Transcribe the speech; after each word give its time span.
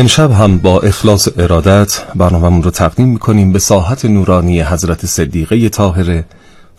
امشب 0.00 0.30
هم 0.30 0.58
با 0.58 0.80
اخلاص 0.80 1.28
ارادت 1.38 2.02
برنامه‌مون 2.14 2.62
رو 2.62 2.70
تقدیم 2.70 3.08
می‌کنیم 3.08 3.52
به 3.52 3.58
ساحت 3.58 4.04
نورانی 4.04 4.60
حضرت 4.62 5.06
صدیقه 5.06 5.68
طاهره 5.68 6.24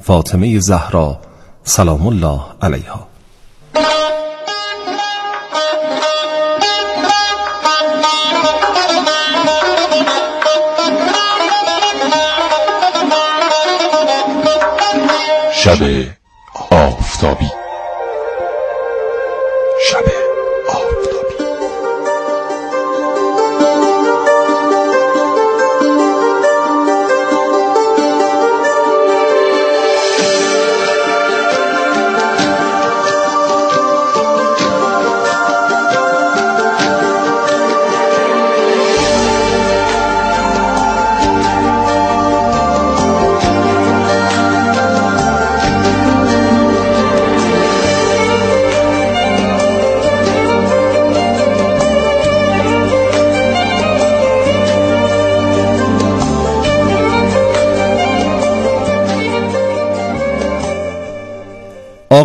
فاطمه 0.03 0.59
زهرا 0.59 1.19
سلام 1.63 2.07
الله 2.07 2.41
علیها. 2.61 3.07
شب 15.53 15.79
آفتابی 16.71 17.60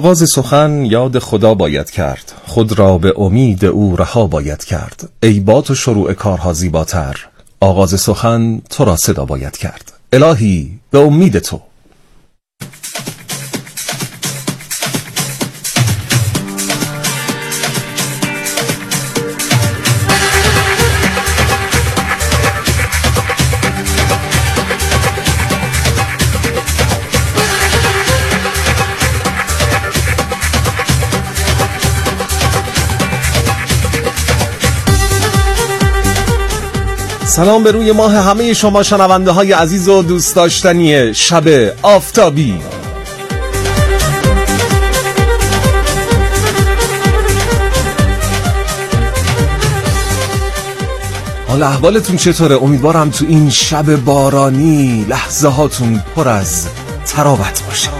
آغاز 0.06 0.30
سخن 0.30 0.84
یاد 0.84 1.18
خدا 1.18 1.54
باید 1.54 1.90
کرد. 1.90 2.32
خود 2.46 2.78
را 2.78 2.98
به 2.98 3.14
امید 3.16 3.64
او 3.64 3.96
رها 3.96 4.26
باید 4.26 4.64
کرد. 4.64 5.08
ای 5.22 5.40
با 5.40 5.60
تو 5.60 5.74
شروع 5.74 6.12
کارها 6.12 6.52
زیباتر. 6.52 7.26
آغاز 7.60 8.00
سخن 8.00 8.62
تو 8.70 8.84
را 8.84 8.96
صدا 8.96 9.24
باید 9.24 9.56
کرد. 9.56 9.92
الهی 10.12 10.78
به 10.90 10.98
امید 10.98 11.38
تو. 11.38 11.60
سلام 37.36 37.62
به 37.62 37.70
روی 37.70 37.92
ماه 37.92 38.16
همه 38.16 38.54
شما 38.54 38.82
شنونده 38.82 39.30
های 39.30 39.52
عزیز 39.52 39.88
و 39.88 40.02
دوست 40.02 40.36
داشتنی 40.36 41.14
شب 41.14 41.44
آفتابی 41.82 42.58
حال 51.48 51.62
احوالتون 51.62 52.16
چطوره؟ 52.16 52.62
امیدوارم 52.62 53.10
تو 53.10 53.24
این 53.28 53.50
شب 53.50 53.96
بارانی 53.96 55.06
لحظه 55.08 55.48
هاتون 55.48 56.02
پر 56.16 56.28
از 56.28 56.68
تراوت 57.06 57.62
باشه 57.66 57.95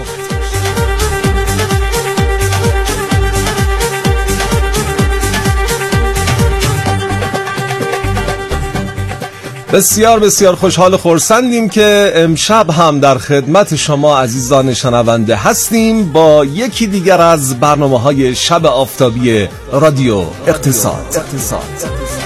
بسیار 9.73 10.19
بسیار 10.19 10.55
خوشحال 10.55 10.93
و 10.93 10.97
خورسندیم 10.97 11.69
که 11.69 12.11
امشب 12.15 12.69
هم 12.69 12.99
در 12.99 13.17
خدمت 13.17 13.75
شما 13.75 14.19
عزیزان 14.19 14.73
شنونده 14.73 15.35
هستیم 15.35 16.11
با 16.11 16.45
یکی 16.45 16.87
دیگر 16.87 17.21
از 17.21 17.59
برنامه 17.59 17.99
های 17.99 18.35
شب 18.35 18.65
آفتابی 18.65 19.47
رادیو 19.71 20.23
اقتصاد, 20.47 21.05
اقتصاد. 21.15 22.16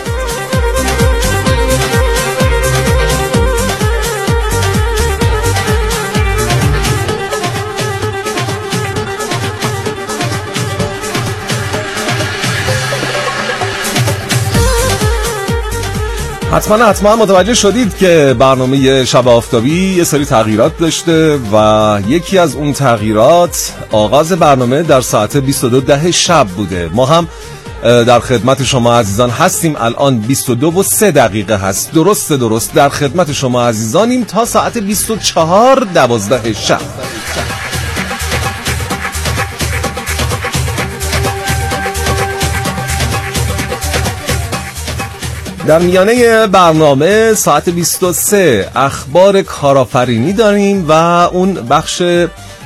حتما 16.52 16.86
حتما 16.86 17.16
متوجه 17.16 17.54
شدید 17.54 17.98
که 17.98 18.36
برنامه 18.40 19.06
شب 19.06 19.28
آفتابی 19.28 19.96
یه 19.96 20.04
سری 20.04 20.26
تغییرات 20.26 20.78
داشته 20.78 21.40
و 21.54 22.00
یکی 22.08 22.38
از 22.38 22.56
اون 22.56 22.74
تغییرات 22.74 23.74
آغاز 23.92 24.32
برنامه 24.32 24.84
در 24.84 25.02
ساعت 25.02 25.38
22 25.38 25.82
ده 25.82 26.12
شب 26.12 26.48
بوده. 26.48 26.90
ما 26.94 27.06
هم 27.06 27.28
در 27.84 28.20
خدمت 28.20 28.64
شما 28.64 29.00
عزیزان 29.00 29.30
هستیم. 29.30 29.76
الان 29.80 30.20
22 30.20 30.72
و 30.72 30.84
3 30.84 31.12
دقیقه 31.12 31.56
هست. 31.56 31.92
درست 31.92 32.34
درست. 32.34 32.74
در 32.74 32.90
خدمت 32.90 33.32
شما 33.32 33.68
عزیزانیم 33.68 34.24
تا 34.24 34.46
ساعت 34.46 34.78
24 34.78 35.80
دوازده 35.94 36.54
شب. 36.54 36.82
در 45.68 45.80
میانه 45.80 46.48
برنامه 46.48 47.34
ساعت 47.34 47.70
23 47.70 48.70
اخبار 48.76 49.42
کارآفرینی 49.42 50.34
داریم 50.34 50.86
و 50.88 50.92
اون 50.92 51.54
بخش 51.54 52.04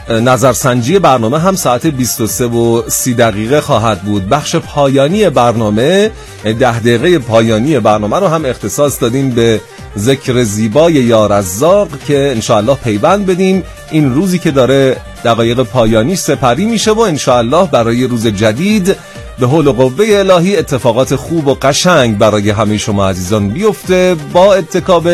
نظرسنجی 0.09 0.99
برنامه 0.99 1.39
هم 1.39 1.55
ساعت 1.55 1.87
23 1.87 2.45
و 2.45 2.89
30 2.89 3.13
دقیقه 3.13 3.61
خواهد 3.61 4.01
بود. 4.01 4.29
بخش 4.29 4.55
پایانی 4.55 5.29
برنامه 5.29 6.11
ده 6.43 6.79
دقیقه 6.79 7.19
پایانی 7.19 7.79
برنامه 7.79 8.19
رو 8.19 8.27
هم 8.27 8.45
اختصاص 8.45 9.01
دادیم 9.01 9.29
به 9.29 9.61
ذکر 9.97 10.43
زیبای 10.43 10.93
یارزاق 10.93 11.87
که 12.07 12.31
انشاءالله 12.35 12.75
پیوند 12.75 13.25
بدیم. 13.25 13.63
این 13.91 14.13
روزی 14.13 14.39
که 14.39 14.51
داره 14.51 14.97
دقایق 15.25 15.63
پایانی 15.63 16.15
سپری 16.15 16.65
میشه 16.65 16.91
و 16.91 16.99
انشاءالله 16.99 17.67
برای 17.71 18.07
روز 18.07 18.27
جدید 18.27 18.95
به 19.39 19.47
حول 19.47 19.67
و 19.67 19.73
قوه 19.73 20.05
الهی 20.09 20.57
اتفاقات 20.57 21.15
خوب 21.15 21.47
و 21.47 21.53
قشنگ 21.53 22.17
برای 22.17 22.49
همه 22.49 22.77
شما 22.77 23.09
عزیزان 23.09 23.49
بیفته 23.49 24.15
با 24.33 24.53
اتکاب 24.53 25.09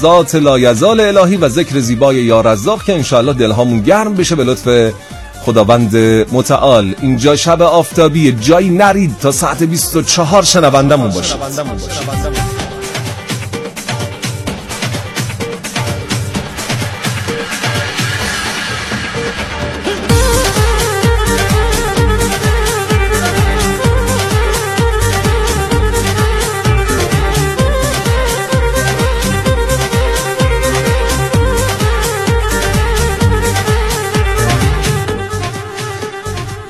ذات 0.00 0.34
لایزال 0.34 1.00
الهی 1.00 1.36
و 1.36 1.48
ذکر 1.48 1.78
زیبای 1.80 2.16
یارزاق 2.16 2.84
که 2.84 2.94
انشاءالله 2.94 3.32
دلهامون 3.32 3.80
گرم 3.80 4.14
بشه 4.14 4.34
به 4.34 4.44
لطف 4.44 4.92
خداوند 5.42 5.96
متعال. 6.32 6.94
اینجا 7.00 7.36
شب 7.36 7.62
آفتابی 7.62 8.32
جایی 8.32 8.70
نرید 8.70 9.14
تا 9.20 9.32
ساعت 9.32 9.62
24 9.62 10.42
شنوندمون 10.42 11.10
باشه 11.10 11.36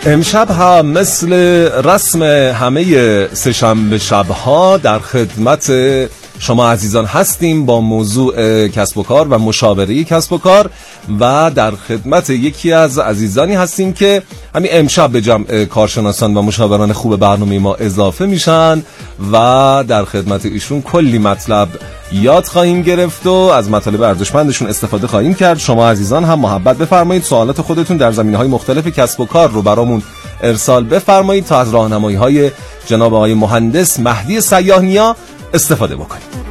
امشب 0.06 0.50
هم 0.50 0.86
مثل 0.86 1.32
رسم 1.84 2.22
همه 2.52 3.28
سهشنبه 3.34 3.98
شبها 3.98 4.76
در 4.76 4.98
خدمت 4.98 5.70
شما 6.42 6.70
عزیزان 6.70 7.04
هستیم 7.04 7.66
با 7.66 7.80
موضوع 7.80 8.68
کسب 8.68 8.98
و 8.98 9.02
کار 9.02 9.28
و 9.28 9.38
مشاوره 9.38 10.04
کسب 10.04 10.32
و 10.32 10.38
کار 10.38 10.70
و 11.20 11.50
در 11.54 11.70
خدمت 11.70 12.30
یکی 12.30 12.72
از 12.72 12.98
عزیزانی 12.98 13.54
هستیم 13.54 13.92
که 13.92 14.22
همین 14.54 14.70
امشب 14.72 15.10
به 15.10 15.20
جمع 15.20 15.64
کارشناسان 15.64 16.36
و 16.36 16.42
مشاوران 16.42 16.92
خوب 16.92 17.16
برنامه 17.16 17.58
ما 17.58 17.74
اضافه 17.74 18.26
میشن 18.26 18.82
و 19.32 19.84
در 19.88 20.04
خدمت 20.04 20.46
ایشون 20.46 20.82
کلی 20.82 21.18
مطلب 21.18 21.68
یاد 22.12 22.44
خواهیم 22.44 22.82
گرفت 22.82 23.26
و 23.26 23.32
از 23.32 23.70
مطالب 23.70 24.02
ارزشمندشون 24.02 24.68
استفاده 24.68 25.06
خواهیم 25.06 25.34
کرد. 25.34 25.58
شما 25.58 25.90
عزیزان 25.90 26.24
هم 26.24 26.40
محبت 26.40 26.78
بفرمایید. 26.78 27.22
سوالات 27.22 27.60
خودتون 27.60 27.96
در 27.96 28.12
زمینه 28.12 28.36
های 28.36 28.48
مختلف 28.48 28.86
کسب 28.86 29.20
و 29.20 29.26
کار 29.26 29.50
رو 29.50 29.62
برامون 29.62 30.02
ارسال 30.42 30.84
بفرمایید 30.84 31.44
تا 31.44 31.60
از 31.60 31.74
راهنمایی 31.74 32.16
های 32.16 32.50
جناب 32.86 33.14
آقای 33.14 33.34
مهندس 33.34 34.00
مهدی 34.00 34.40
سیاهنیا 34.40 35.16
استفاده 35.54 35.96
بکنید 35.96 36.42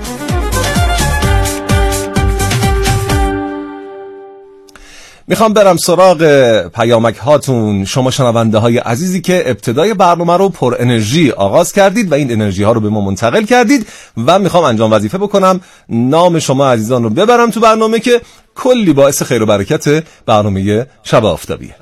می‌خوام 5.27 5.53
برم 5.53 5.77
سراغ 5.77 6.23
پیامک 6.67 7.17
هاتون 7.17 7.85
شما 7.85 8.11
شنونده 8.11 8.57
های 8.57 8.77
عزیزی 8.77 9.21
که 9.21 9.43
ابتدای 9.45 9.93
برنامه 9.93 10.37
رو 10.37 10.49
پر 10.49 10.75
انرژی 10.79 11.31
آغاز 11.31 11.73
کردید 11.73 12.11
و 12.11 12.15
این 12.15 12.31
انرژی 12.31 12.63
ها 12.63 12.71
رو 12.71 12.81
به 12.81 12.89
ما 12.89 13.01
منتقل 13.01 13.43
کردید 13.43 13.87
و 14.25 14.39
می‌خوام 14.39 14.63
انجام 14.63 14.91
وظیفه 14.91 15.17
بکنم 15.17 15.61
نام 15.89 16.39
شما 16.39 16.71
عزیزان 16.71 17.03
رو 17.03 17.09
ببرم 17.09 17.51
تو 17.51 17.59
برنامه 17.59 17.99
که 17.99 18.21
کلی 18.55 18.93
باعث 18.93 19.23
خیر 19.23 19.43
و 19.43 19.45
برکت 19.45 20.03
برنامه 20.25 20.87
شب 21.03 21.25
آفتابیه. 21.25 21.75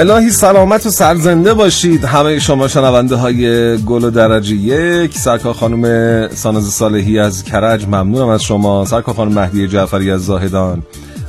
الهی 0.00 0.30
سلامت 0.30 0.86
و 0.86 0.90
سرزنده 0.90 1.54
باشید. 1.54 2.04
همه 2.04 2.38
شما 2.38 2.68
شنونده 2.68 3.16
های 3.16 3.76
گل 3.76 4.04
و 4.04 4.10
درجه 4.10 4.54
یک. 4.54 5.18
سرکار 5.18 5.54
خانم 5.54 6.28
ساناز 6.28 6.64
صالحی 6.64 7.18
از 7.18 7.44
کرج 7.44 7.84
ممنونم 7.84 8.28
از 8.28 8.42
شما. 8.42 8.84
سرکار 8.84 9.14
خانم 9.14 9.32
مهدی 9.32 9.68
جعفری 9.68 10.10
از 10.10 10.24
زاهدان 10.24 10.82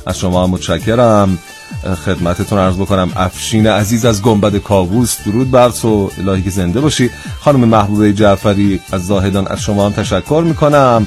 از 0.06 0.18
شما 0.18 0.46
متشکرم. 0.46 1.38
خدمتتون 2.04 2.58
عرض 2.58 2.76
بکنم 2.76 3.12
افشین 3.16 3.66
عزیز 3.66 4.04
از 4.04 4.22
گنبد 4.22 4.56
کاووس 4.56 5.16
درود 5.26 5.50
بر 5.50 5.68
تو. 5.68 6.10
الهی 6.18 6.42
که 6.42 6.50
زنده 6.50 6.80
باشی. 6.80 7.10
خانم 7.40 7.60
محبوبه 7.60 8.12
جعفری 8.12 8.80
از 8.92 9.06
زاهدان 9.06 9.46
از 9.46 9.60
شما 9.60 9.86
هم 9.86 9.92
تشکر 9.92 10.42
می‌کنم. 10.46 11.06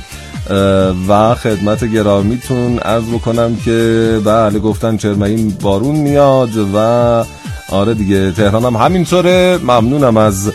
و 1.10 1.36
خدمت 1.36 1.86
گرامیتون 1.86 2.80
عرض 2.80 3.04
بکنم 3.04 3.56
که 3.56 4.22
بله 4.26 4.60
گفتن 4.60 4.98
چرمین 4.98 5.58
بارون 5.62 5.96
میاد 5.96 6.58
و 6.76 7.24
آره 7.70 7.94
دیگه 7.94 8.32
تهران 8.32 8.66
هم 8.66 8.76
همینطوره. 8.76 9.60
ممنونم 9.64 10.18
از 10.18 10.52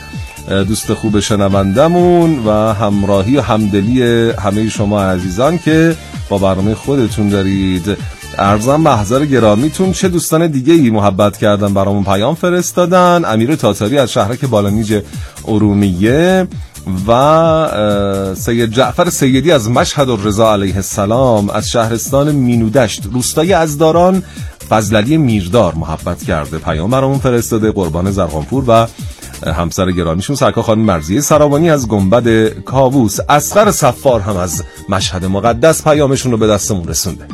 دوست 0.49 0.95
خوب 0.95 1.21
شنوندمون 1.21 2.47
و 2.47 2.51
همراهی 2.75 3.37
و 3.37 3.41
همدلی 3.41 4.31
همه 4.31 4.69
شما 4.69 5.03
عزیزان 5.03 5.59
که 5.59 5.97
با 6.29 6.39
برنامه 6.39 6.75
خودتون 6.75 7.29
دارید. 7.29 7.97
ارزم 8.39 8.77
محضر 8.77 9.25
گرامیتون 9.25 9.93
چه 9.93 10.09
دوستان 10.09 10.47
دیگه 10.47 10.73
ای 10.73 10.91
محبت 10.91 11.37
کردن 11.37 11.75
برامون 11.75 12.05
پیام 12.05 12.35
فرستادن؟ 12.35 13.25
امیر 13.25 13.55
تاتاری 13.55 13.99
از 13.99 14.12
شهرک 14.12 14.45
بالانیج 14.45 15.03
ارومیه 15.49 16.49
و 17.09 18.35
سید 18.35 18.73
جعفر 18.73 19.11
سیدی 19.11 19.53
از 19.53 19.71
مشهد 19.71 20.09
و 20.09 20.17
رضا 20.17 20.53
علیه 20.53 20.77
السلام 20.77 21.51
از 21.51 21.69
شهرستان 21.69 22.33
مینودشت. 22.33 23.03
روستای 23.12 23.53
ازداران 23.53 24.23
فضللی 24.71 25.17
میردار 25.17 25.75
محبت 25.75 26.23
کرده 26.23 26.59
پیام 26.59 26.91
برامون 26.91 27.19
فرستاده 27.19 27.73
قربان 27.73 28.11
زرغانپور 28.11 28.65
و 28.67 28.87
همسر 29.51 29.91
گرامیشون 29.91 30.37
سرکا 30.37 30.63
خانم 30.63 30.83
مرزی 30.83 31.21
سرابانی 31.21 31.71
از 31.71 31.89
گنبد 31.89 32.49
کاووس. 32.49 33.19
اسقر 33.29 33.71
صفار 33.71 34.21
هم 34.21 34.37
از 34.37 34.65
مشهد 34.89 35.25
مقدس 35.25 35.85
پیامشون 35.85 36.33
رو 36.33 36.39
به 36.39 36.47
دستمون 36.47 36.89
رسونده. 36.89 37.27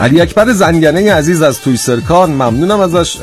علی 0.00 0.20
اکبر 0.20 0.52
زنگنه 0.52 1.12
عزیز 1.12 1.42
از 1.42 1.60
توی 1.60 1.76
سرکان 1.76 2.30
ممنونم 2.30 2.80
ازش 2.80 3.16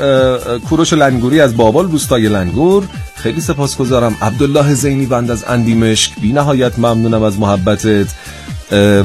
کوروش 0.68 0.92
لنگوری 0.92 1.40
از 1.40 1.56
بابال 1.56 1.90
روستای 1.90 2.28
لنگور. 2.28 2.84
خیلی 3.16 3.40
سپاسگزارم. 3.40 4.16
عبدالله 4.22 4.74
زینی 4.74 5.06
بند 5.06 5.30
از 5.30 5.44
اندیمشک 5.48 6.12
بی 6.20 6.32
نهایت 6.32 6.78
ممنونم 6.78 7.22
از 7.22 7.38
محبتت. 7.38 8.06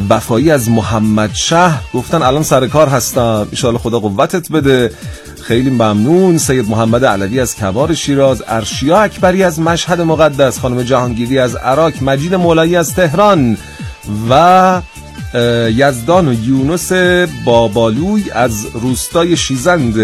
وفایی 0.10 0.52
از 0.52 0.70
محمد 0.70 1.30
شهر 1.34 1.82
گفتن 1.94 2.22
الان 2.22 2.44
سر 2.44 2.68
کار 2.68 2.88
هستم. 2.88 3.48
ایشالا 3.52 3.78
خدا 3.78 4.00
قوتت 4.00 4.52
بده. 4.52 4.92
خیلی 5.42 5.70
ممنون. 5.70 6.38
سید 6.38 6.70
محمد 6.70 7.06
علوی 7.06 7.40
از 7.40 7.56
کبار 7.56 7.94
شیراز. 7.94 8.44
ارشیا 8.48 8.98
اکبری 8.98 9.44
از 9.44 9.60
مشهد 9.60 10.02
مقدس. 10.02 10.60
خانم 10.60 10.84
جهانگیری 10.84 11.40
از 11.40 11.56
عراق. 11.56 11.94
مجید 12.02 12.36
مولایی 12.36 12.76
از 12.76 12.94
تهران. 12.94 13.58
و 14.30 14.82
یزدان 15.76 16.28
و 16.28 16.34
یونس 16.34 16.92
بابالوی 17.46 18.32
از 18.32 18.66
روستای 18.74 19.38
شیزند 19.38 19.96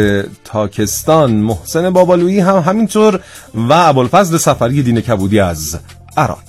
تاکستان. 0.44 1.32
محسن 1.32 1.90
بابالویی 1.90 2.40
هم 2.40 2.58
همینطور 2.58 3.20
و 3.54 3.74
ابوالفضل 3.74 4.38
سفری 4.38 4.84
دین 4.84 5.02
کبودی 5.02 5.40
از 5.40 5.78
عراق. 6.18 6.40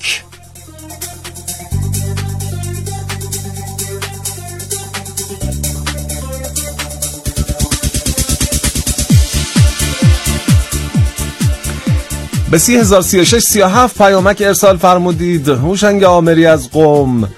به 12.50 12.58
سی 12.58 12.76
هزار 12.76 13.02
سی 13.02 13.20
و 13.20 13.24
شش 13.24 13.38
سی 13.38 13.60
و 13.60 13.66
هفت 13.66 13.98
پیامک 13.98 14.42
ارسال 14.46 14.76
فرمودید. 14.76 15.48
هوشنگ 15.48 16.04
آمری 16.04 16.46
از 16.46 16.70
قوم. 16.70 17.28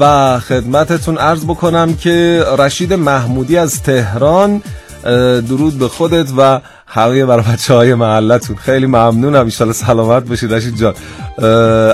و 0.00 0.38
خدمتتون 0.38 1.18
عرض 1.18 1.44
بکنم 1.44 1.94
که 1.94 2.44
رشید 2.58 2.92
محمودی 2.92 3.56
از 3.56 3.82
تهران 3.82 4.62
درود 5.48 5.78
به 5.78 5.88
خودت 5.88 6.26
و 6.36 6.60
همه 6.86 7.26
برای 7.26 7.44
بچه 7.52 7.74
های 7.74 7.94
محلتون. 7.94 8.56
خیلی 8.56 8.86
ممنونم. 8.86 9.44
ایشالله 9.44 9.74
سلامت 9.74 10.28
باشید 10.28 10.54
رشید 10.54 10.76
جان. 10.76 10.94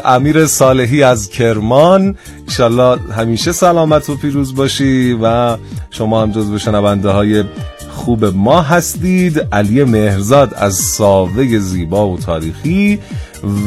امیر 0.05 0.47
صالحی 0.47 1.03
از 1.03 1.31
کرمان. 1.31 2.17
ایشالله 2.49 2.99
همیشه 3.17 3.53
سلامت 3.53 4.11
و 4.11 4.17
پیروز 4.17 4.55
باشی 4.55 5.19
و 5.23 5.57
شما 5.91 6.23
هم 6.23 6.33
جز 6.33 6.57
شنونده 6.57 7.09
های 7.09 7.45
خوب 7.91 8.25
ما 8.25 8.63
هستید. 8.63 9.47
علی 9.53 9.85
مهرزاد 9.85 10.55
از 10.55 10.75
ساوه 10.75 11.59
زیبا 11.59 12.09
و 12.09 12.19
تاریخی 12.19 12.99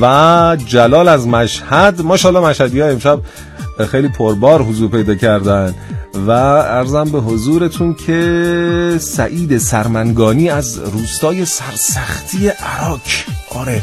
و 0.02 0.58
جلال 0.66 1.08
از 1.08 1.28
مشهد. 1.28 2.02
ماشاءالله 2.02 2.50
مشهدی 2.50 2.80
ها 2.82 2.88
امشب 2.88 3.20
خیلی 3.92 4.08
پربار 4.08 4.62
حضور 4.62 4.90
پیدا 4.90 5.16
کردن. 5.16 5.76
و 6.28 6.32
ارزم 6.32 7.04
به 7.04 7.20
حضورتون 7.20 7.94
که 7.94 8.98
سعید 9.00 9.58
سرمنگانی 9.58 10.50
از 10.50 10.80
روستای 10.80 11.46
سرسختی 11.46 12.48
عراق. 12.48 13.02
آره. 13.50 13.82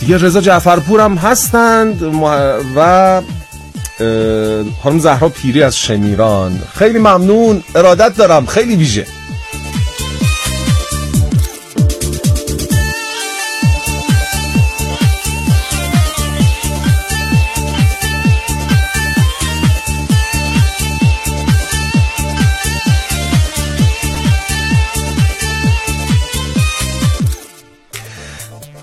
دیگه 0.00 0.18
رضا 0.18 0.40
جعفرپور 0.40 1.00
هم 1.00 1.14
هستند 1.14 2.02
و 2.76 3.22
خانم 4.82 4.98
زهرا 4.98 5.28
پیری 5.28 5.62
از 5.62 5.76
شمیران. 5.76 6.62
خیلی 6.74 6.98
ممنون. 6.98 7.62
ارادت 7.74 8.16
دارم. 8.16 8.46
خیلی 8.46 8.76
ویژه. 8.76 9.06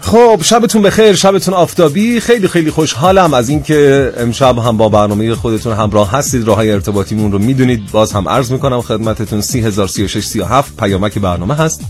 خب 0.07 0.39
شبتون 0.43 0.81
بخیر 0.81 1.15
شبتون 1.15 1.53
آفتابی. 1.53 2.19
خیلی 2.19 2.47
خیلی 2.47 2.71
خوشحالم 2.71 3.33
از 3.33 3.49
اینکه 3.49 4.13
امشب 4.17 4.57
هم 4.57 4.77
با 4.77 4.89
برنامه 4.89 5.35
خودتون 5.35 5.73
همراه 5.73 6.11
هستید. 6.11 6.47
راه 6.47 6.55
های 6.55 6.71
ارتباطیمون 6.71 7.31
رو 7.31 7.39
می‌دونید. 7.39 7.91
باز 7.91 8.11
هم 8.11 8.29
عرض 8.29 8.51
می‌کنم 8.51 8.81
خدمتتون 8.81 9.41
303637 9.41 10.77
پیامک 10.77 11.17
برنامه 11.17 11.55
هست. 11.55 11.81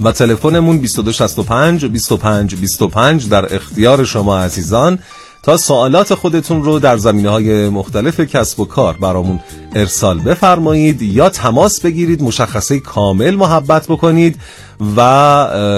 و 0.00 0.12
تلفنمون 0.12 0.76
2265 0.76 1.86
25 1.86 2.54
25 2.54 3.28
در 3.28 3.54
اختیار 3.54 4.04
شما 4.04 4.38
عزیزان. 4.38 4.98
تا 5.42 5.56
سوالات 5.56 6.14
خودتون 6.14 6.62
رو 6.62 6.78
در 6.78 6.96
زمینه 6.96 7.28
های 7.28 7.68
مختلف 7.68 8.20
کسب 8.20 8.60
و 8.60 8.64
کار 8.64 8.96
برامون 8.96 9.40
ارسال 9.74 10.18
بفرمایید 10.18 11.02
یا 11.02 11.28
تماس 11.28 11.80
بگیرید 11.80 12.22
مشخصه 12.22 12.80
کامل 12.80 13.34
محبت 13.34 13.86
بکنید 13.86 14.36
و 14.96 15.02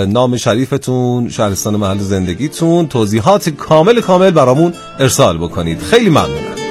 نام 0.08 0.36
شریفتون 0.36 1.28
شهرستان 1.28 1.76
محل 1.76 1.98
زندگیتون 1.98 2.88
توضیحات 2.88 3.48
کامل 3.48 4.00
کامل 4.00 4.30
برامون 4.30 4.74
ارسال 4.98 5.38
بکنید. 5.38 5.80
خیلی 5.82 6.10
ممنونم. 6.10 6.61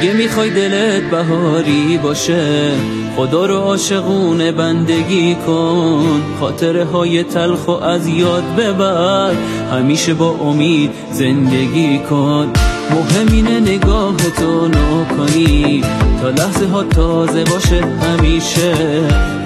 اگه 0.00 0.12
می‌خوای 0.12 0.50
دلت 0.50 1.10
بهاری 1.10 1.98
باشه 2.02 2.70
خدا 3.16 3.46
رو 3.46 3.54
عاشقونه 3.54 4.52
بندگی 4.52 5.34
کن. 5.46 6.22
خاطره 6.40 6.84
های 6.84 7.22
تلخ 7.22 7.68
و 7.68 7.70
از 7.70 8.06
یاد 8.06 8.42
ببر 8.58 9.32
همیشه 9.72 10.14
با 10.14 10.30
امید 10.30 10.90
زندگی 11.12 11.98
کن. 12.10 12.52
مهمینه 12.90 13.60
نگاه 13.60 14.16
تو 14.16 14.70
کنی 15.16 15.84
تا 16.22 16.30
لحظه 16.30 16.66
ها 16.66 16.84
تازه 16.84 17.44
باشه 17.44 17.84
همیشه. 17.84 18.74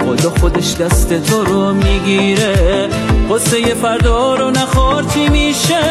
خدا 0.07 0.31
خودش 0.41 0.77
دست 0.77 1.31
تو 1.31 1.45
رو 1.45 1.75
می‌گیره 1.75 2.89
قصه 3.31 3.75
فردا 3.75 4.35
رو 4.35 4.51
نخور 4.51 5.05
چی 5.15 5.29
میشه. 5.29 5.83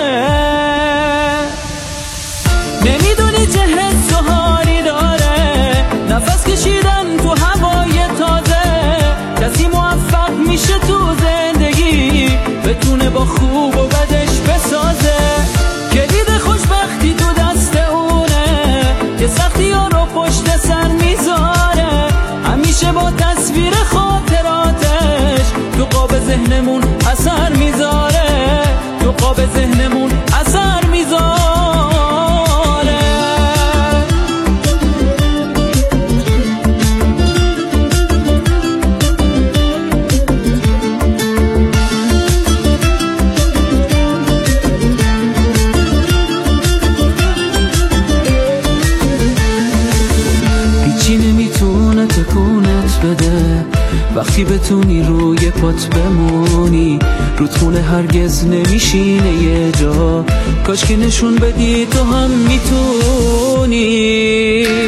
نمی‌دونی 2.86 3.48
چه 3.54 3.66
نفس 6.22 6.44
کشیدن 6.44 7.18
تو 7.18 7.30
هوای 7.30 8.08
تازه 8.20 8.62
کسی 9.42 9.68
موفق 9.68 10.30
میشه 10.48 10.80
تو 10.80 11.16
زندگی 11.16 12.30
بتونه 12.66 13.10
با 13.10 13.26
خوب 13.26 13.78
و 13.78 13.88
بدش 13.88 14.40
بسازه. 14.40 15.16
کلید 15.94 16.38
خوشبختی 16.40 17.14
تو 17.14 17.26
دست 17.34 17.76
اونه 17.76 18.96
که 19.20 19.28
سختی 19.28 19.72
ها 19.72 19.88
رو 19.88 20.06
پشت 20.06 20.58
سر 20.58 20.88
می‌ذاره. 20.88 22.08
همیشه 22.46 22.92
با 22.92 23.12
تصویر 23.12 23.74
خاطراتش 23.74 25.46
تو 25.78 25.86
قاب 25.86 26.20
ذهنمون 26.20 26.84
اثر 27.12 27.50
می‌ذاره. 27.50 28.62
تو 29.04 29.12
قاب 29.12 29.38
ذهنمون 29.56 30.12
هرگز 58.02 58.46
نمیشینه 58.46 59.34
یه 59.44 59.72
جا. 59.72 60.26
کاش 60.68 60.86
که 60.86 60.98
نشون 60.98 61.36
بدی 61.36 61.86
تو 61.86 62.04
هم 62.04 62.30
می‌تونی. 62.30 63.78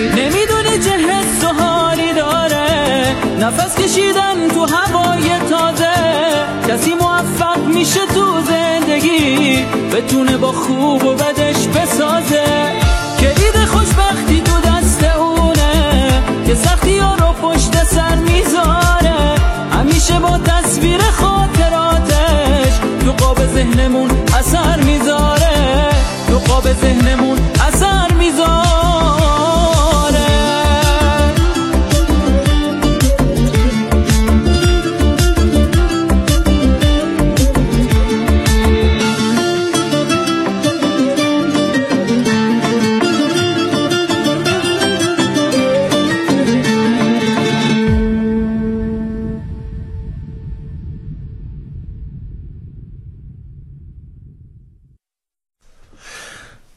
نمی‌دونی 0.10 0.79
چه 0.86 0.91
حس 0.91 1.43
و 1.43 1.48
حالی 1.63 2.13
داره. 2.13 3.15
نفس 3.39 3.75
کشیدن 3.75 4.48
تو 4.53 4.65
هوای 4.65 5.29
تازه. 5.50 5.93
کسی 6.67 6.93
موفق 6.93 7.65
میشه 7.75 8.00
تو 8.13 8.25
زندگی. 8.48 9.65
بتونه 9.93 10.38
با 10.38 10.51
خوب 10.51 11.05
و 11.05 11.13
بدش 11.13 11.67
بسازه. 11.67 12.46
کلید 13.20 13.65
خوشبختی 13.67 14.41
تو 14.41 14.60
دست 14.60 15.03
اونه. 15.03 16.24
که 16.48 16.55
سختی 16.55 16.98
ها 16.98 17.15
رو 17.15 17.34
پشت 17.41 17.84
سر 17.84 18.15
می‌ذاره. 18.15 19.36
همیشه 19.72 20.20
با 20.20 20.38
تصویر 20.38 21.00
خاطراتش 21.01 22.12
تو 22.12 22.12
قاب 23.34 23.46
ذهنمون 23.46 24.10
اثر 24.40 24.84
می‌ذاره. 24.84 25.90
تو 26.28 26.40
قاب 26.40 26.63
ذهنمون 26.74 27.38
اثر 27.68 28.13
می‌ذاره. 28.13 28.83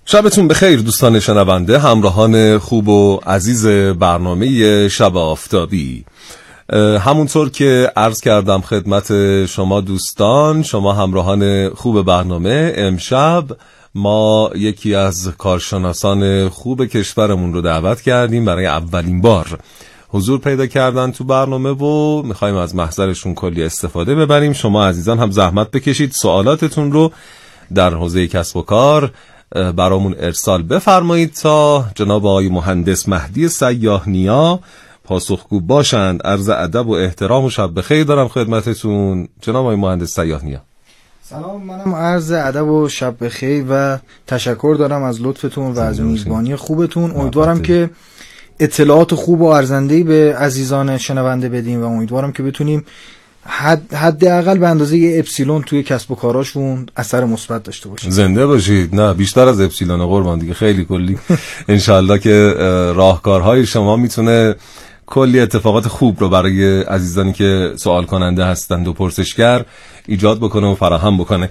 شبتون 0.08 0.48
بخیر 0.48 0.80
دوستان 0.80 1.20
شنونده 1.20 1.78
همراهان 1.78 2.58
خوب 2.58 2.88
و 2.88 3.16
عزیز 3.16 3.66
برنامه 3.98 4.88
شب 4.88 5.16
آفتابی. 5.16 6.04
همونطور 7.00 7.50
که 7.50 7.92
عرض 7.96 8.20
کردم 8.20 8.60
خدمت 8.60 9.46
شما 9.46 9.80
دوستان 9.80 10.62
شما 10.62 10.92
همراهان 10.92 11.68
خوب 11.68 12.02
برنامه 12.02 12.72
امشب 12.76 13.44
ما 13.94 14.50
یکی 14.54 14.94
از 14.94 15.32
کارشناسان 15.38 16.48
خوب 16.48 16.84
کشورمون 16.84 17.52
رو 17.52 17.60
دعوت 17.60 18.00
کردیم 18.00 18.44
برای 18.44 18.66
اولین 18.66 19.20
بار 19.20 19.58
حضور 20.08 20.38
پیدا 20.38 20.66
کردن 20.66 21.10
تو 21.12 21.24
برنامه 21.24 21.70
و 21.70 22.22
می‌خوایم 22.22 22.56
از 22.56 22.74
محضرشون 22.74 23.34
کلی 23.34 23.62
استفاده 23.62 24.14
ببریم. 24.14 24.52
شما 24.52 24.86
عزیزان 24.86 25.18
هم 25.18 25.30
زحمت 25.30 25.70
بکشید 25.70 26.12
سوالاتتون 26.12 26.92
رو 26.92 27.12
در 27.74 27.94
حوزه 27.94 28.28
کسب 28.28 28.56
و 28.56 28.62
کار 28.62 29.12
برامون 29.76 30.14
ارسال 30.18 30.62
بفرمایید 30.62 31.32
تا 31.32 31.84
جناب 31.94 32.26
آقای 32.26 32.48
مهندس 32.48 33.08
مهدی 33.08 33.48
سیاه 33.48 34.08
نیا 34.08 34.60
پاسخگو 35.04 35.60
باشند. 35.60 36.22
عرض 36.22 36.48
ادب 36.48 36.88
و 36.88 36.92
احترام 36.92 37.44
و 37.44 37.50
شب 37.50 37.70
بخیر 37.76 38.04
دارم 38.04 38.28
خدمتتون. 38.28 39.28
جناب 39.40 39.64
آقای 39.64 39.76
مهندس 39.76 40.14
سیاه 40.20 40.44
نیا. 40.44 40.60
سلام 41.22 41.62
منم 41.62 41.94
عرض 41.94 42.32
ادب 42.32 42.68
و 42.68 42.88
شب 42.88 43.24
بخیر 43.24 43.64
و 43.70 43.98
تشکر 44.26 44.76
دارم 44.78 45.02
از 45.02 45.22
لطفتون 45.22 45.72
و 45.72 45.78
از 45.78 46.00
میزبانی 46.00 46.56
خوبتون. 46.56 47.10
امیدوارم 47.10 47.62
که 47.62 47.90
اطلاعات 48.60 49.14
خوب 49.14 49.40
و 49.40 49.44
ارزنده‌ای 49.44 50.02
به 50.02 50.36
عزیزان 50.38 50.98
شنونده 50.98 51.48
بدیم 51.48 51.82
و 51.82 51.84
امیدوارم 51.86 52.32
که 52.32 52.42
بتونیم 52.42 52.84
حد 53.46 53.94
حداقل 53.94 54.58
به 54.58 54.68
اندازه 54.68 54.98
یه 54.98 55.18
اپسیلون 55.18 55.62
توی 55.62 55.82
کسب 55.82 56.10
و 56.10 56.14
کاراشون 56.14 56.86
اثر 56.96 57.24
مثبت 57.24 57.62
داشته 57.62 57.88
باشه. 57.88 58.10
زنده 58.10 58.46
باشید. 58.46 58.94
نه 58.94 59.14
بیشتر 59.14 59.48
از 59.48 59.60
اپسیلون. 59.60 60.06
قربان 60.06 60.38
دیگه. 60.38 60.54
خیلی 60.54 60.84
کلی. 60.84 61.18
انشالله 61.68 62.18
که 62.18 62.54
راهکارهای 62.96 63.66
شما 63.66 63.96
می‌تونه 63.96 64.54
کلی 65.06 65.40
اتفاقات 65.40 65.88
خوب 65.88 66.20
رو 66.20 66.28
برای 66.28 66.80
عزیزانی 66.82 67.32
که 67.32 67.72
سوال 67.76 68.04
کننده 68.04 68.44
هستند 68.44 68.88
و 68.88 68.92
پرسشگر 68.92 69.64
ایجاد 70.06 70.38
بکنه 70.38 70.66
و 70.66 70.74
فراهم 70.74 71.18
بکنه. 71.18 71.50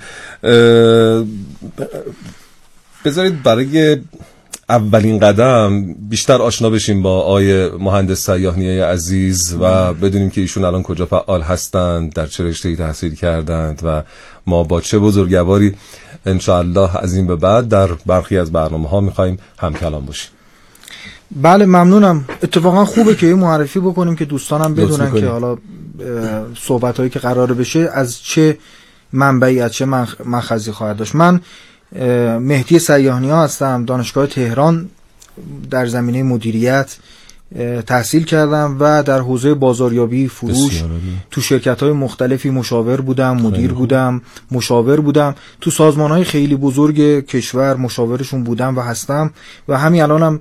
بذارید 3.05 3.43
برای 3.43 3.97
اولین 4.69 5.19
قدم 5.19 5.93
بیشتر 5.93 6.41
آشنا 6.41 6.69
بشیم 6.69 7.01
با 7.01 7.19
آقای 7.19 7.69
مهندس 7.69 8.25
سیاهنیه 8.25 8.85
عزیز 8.85 9.57
و 9.59 9.93
بدونیم 9.93 10.29
که 10.29 10.41
ایشون 10.41 10.65
الان 10.65 10.83
کجا 10.83 11.05
فعال 11.05 11.41
هستند 11.41 12.13
در 12.13 12.25
چه 12.25 12.43
رشته‌ای 12.43 12.75
تحصیل 12.75 13.15
کردند 13.15 13.81
و 13.83 14.03
ما 14.47 14.63
با 14.63 14.81
چه 14.81 14.99
بزرگواری 14.99 15.75
انشاءالله 16.25 16.97
از 16.97 17.15
این 17.15 17.27
به 17.27 17.35
بعد 17.35 17.67
در 17.67 17.87
برخی 18.05 18.37
از 18.37 18.51
برنامه 18.51 18.89
ها 18.89 19.01
می‌خوایم 19.01 19.37
هم 19.59 19.73
کلام 19.73 20.05
باشیم. 20.05 20.29
بله 21.31 21.65
ممنونم. 21.65 22.25
اتفاقا 22.43 22.85
خوبه 22.85 23.15
که 23.15 23.27
یه 23.27 23.35
معرفی 23.35 23.79
بکنیم 23.79 24.15
که 24.15 24.25
دوستانم 24.25 24.75
بدونن 24.75 25.13
که 25.13 25.27
حالا 25.27 25.57
صحبت 26.57 26.97
هایی 26.97 27.09
که 27.09 27.19
قراره 27.19 27.53
بشه 27.53 27.89
از 27.93 28.23
چه 28.23 28.57
منبعی 29.13 29.61
از 29.61 29.73
چه 29.73 29.85
مخزی 30.25 30.71
خواهد 30.71 30.97
داشت. 30.97 31.15
من 31.15 31.41
مهدی 32.39 32.79
سیاهنی 32.79 33.29
ها 33.29 33.43
هستم. 33.43 33.85
دانشگاه 33.85 34.27
تهران 34.27 34.89
در 35.69 35.85
زمینه 35.85 36.23
مدیریت 36.23 36.97
تحصیل 37.87 38.23
کردم 38.23 38.77
و 38.79 39.03
در 39.03 39.19
حوزه 39.19 39.53
بازاریابی 39.53 40.27
فروش. 40.27 40.83
تو 41.31 41.41
شرکت 41.41 41.83
های 41.83 41.91
مختلفی 41.91 42.49
مشاور 42.49 43.01
بودم 43.01 43.37
مدیر 43.37 43.73
بودم 43.73 44.21
مشاور 44.51 44.99
بودم. 44.99 45.35
تو 45.61 45.71
سازمان 45.71 46.11
های 46.11 46.23
خیلی 46.23 46.55
بزرگ 46.55 47.25
کشور 47.25 47.75
مشاورشون 47.75 48.43
بودم 48.43 48.77
و 48.77 48.81
هستم 48.81 49.33
و 49.67 49.77
همین 49.77 50.01
الانم 50.01 50.39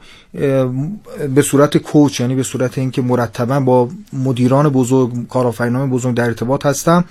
به 1.34 1.42
صورت 1.42 1.76
کوچ 1.78 2.20
یعنی 2.20 2.34
به 2.34 2.42
صورت 2.42 2.78
اینکه 2.78 3.02
مرتبا 3.02 3.60
با 3.60 3.88
مدیران 4.12 4.68
بزرگ 4.68 5.28
کارآفرینان 5.28 5.90
بزرگ 5.90 6.14
در 6.14 6.24
ارتباط 6.24 6.66
هستم 6.66 7.04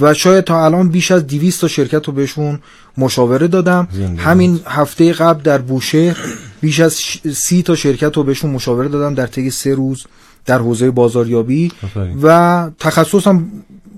و 0.00 0.14
شاید 0.14 0.44
تا 0.44 0.64
الان 0.64 0.88
بیش 0.88 1.10
از 1.10 1.26
200 1.26 1.60
تا 1.60 1.68
شرکت 1.68 2.06
رو 2.06 2.12
بهشون 2.12 2.58
مشاوره 2.98 3.48
دادم. 3.48 3.88
همین 4.16 4.60
هفته 4.66 5.12
قبل 5.12 5.42
در 5.42 5.58
بوشهر 5.58 6.16
بیش 6.60 6.80
از 6.80 7.00
ش- 7.02 7.20
سی 7.32 7.62
تا 7.62 7.74
شرکت 7.74 8.16
رو 8.16 8.22
بهشون 8.22 8.50
مشاوره 8.50 8.88
دادم 8.88 9.14
در 9.14 9.26
طی 9.26 9.50
سه 9.50 9.74
روز 9.74 10.06
در 10.46 10.58
حوزه 10.58 10.90
بازاریابی. 10.90 11.72
آفرین. 11.84 12.18
و 12.22 12.70
تخصصم 12.78 13.44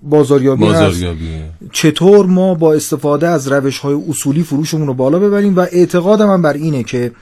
بازاریابی 0.02 0.64
هست. 0.66 0.80
بازاریابی. 0.80 1.26
چطور 1.72 2.26
ما 2.26 2.54
با 2.54 2.74
استفاده 2.74 3.28
از 3.28 3.48
روش 3.48 3.78
های 3.78 3.98
اصولی 4.08 4.42
فروشمون 4.42 4.86
رو 4.86 4.94
بالا 4.94 5.18
ببریم؟ 5.18 5.56
و 5.56 5.60
اعتقاد 5.60 6.22
من 6.22 6.42
بر 6.42 6.52
اینه 6.52 6.82
که 6.82 7.12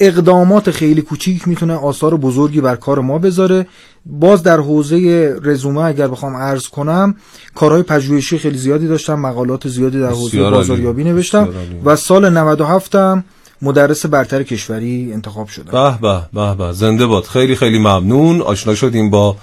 اقدامات 0.00 0.70
خیلی 0.70 1.02
کوچیک 1.02 1.48
می‌تونه 1.48 1.74
آثار 1.74 2.16
بزرگی 2.16 2.60
بر 2.60 2.76
کار 2.76 3.00
ما 3.00 3.18
بذاره. 3.18 3.66
باز 4.06 4.42
در 4.42 4.56
حوزه 4.56 4.96
رزومه 5.42 5.80
اگر 5.80 6.08
بخوام 6.08 6.36
عرض 6.36 6.68
کنم 6.68 7.14
کارهای 7.54 7.82
پژوهشی 7.82 8.38
خیلی 8.38 8.58
زیادی 8.58 8.88
داشتم 8.88 9.14
مقالات 9.14 9.68
زیادی 9.68 10.00
در 10.00 10.10
حوزه. 10.10 10.50
بازاریابی 10.50 11.04
نوشتم. 11.04 11.48
و 11.84 11.96
سال 11.96 12.30
97 12.32 12.94
هم 12.94 13.24
مدرس 13.62 14.06
برتر 14.06 14.42
کشوری 14.42 15.10
انتخاب 15.12 15.48
شدم. 15.48 15.98
به 16.02 16.08
به 16.08 16.22
به 16.32 16.54
به 16.54 16.72
زنده 16.72 17.06
باد. 17.06 17.24
خیلی 17.24 17.56
خیلی 17.56 17.78
ممنون. 17.78 18.40
آشنا 18.40 18.74
شدیم 18.74 19.10
با 19.10 19.36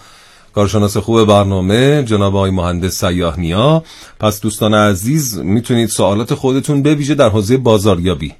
کارشناس 0.55 0.97
خوب 0.97 1.23
برنامه 1.23 2.03
جناب 2.03 2.35
آقای 2.35 2.51
مهندس 2.51 3.05
سیاه 3.05 3.39
نیا. 3.39 3.83
پس 4.19 4.41
دوستان 4.41 4.73
عزیز 4.73 5.37
می‌تونید 5.37 5.89
سوالات 5.89 6.33
خودتون 6.33 6.81
به 6.81 6.95
ویژه 6.95 7.15
در 7.15 7.29
حوزه 7.29 7.57
بازاریابی. 7.57 8.33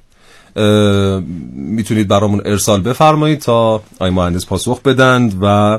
می‌تونید 1.52 2.08
برامون 2.08 2.42
ارسال 2.44 2.80
بفرمایید 2.80 3.38
تا 3.38 3.74
آقای 3.74 4.10
مهندس 4.10 4.46
پاسخ 4.46 4.82
بدند 4.82 5.38
و 5.42 5.78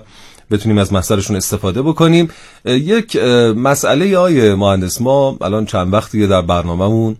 بتونیم 0.51 0.77
از 0.77 0.93
محصرشون 0.93 1.35
استفاده 1.35 1.81
بکنیم. 1.81 2.29
یک 2.65 3.15
مسئله 3.55 4.17
آقای 4.17 4.55
مهندس 4.55 5.01
ما 5.01 5.37
الان 5.41 5.65
چند 5.65 5.93
وقتیه 5.93 6.27
در 6.27 6.41
برنامهمون؟ 6.41 7.15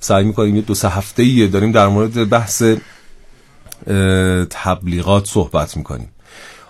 سعی 0.00 0.24
می‌کنیم 0.24 0.56
یه 0.56 0.62
دو 0.62 0.74
سه 0.74 0.88
هفته 0.88 1.22
ایه 1.22 1.46
داریم 1.46 1.72
در 1.72 1.86
مورد 1.88 2.28
بحث 2.28 2.62
تبلیغات 4.50 5.26
صحبت 5.26 5.76
می‌کنیم. 5.76 6.10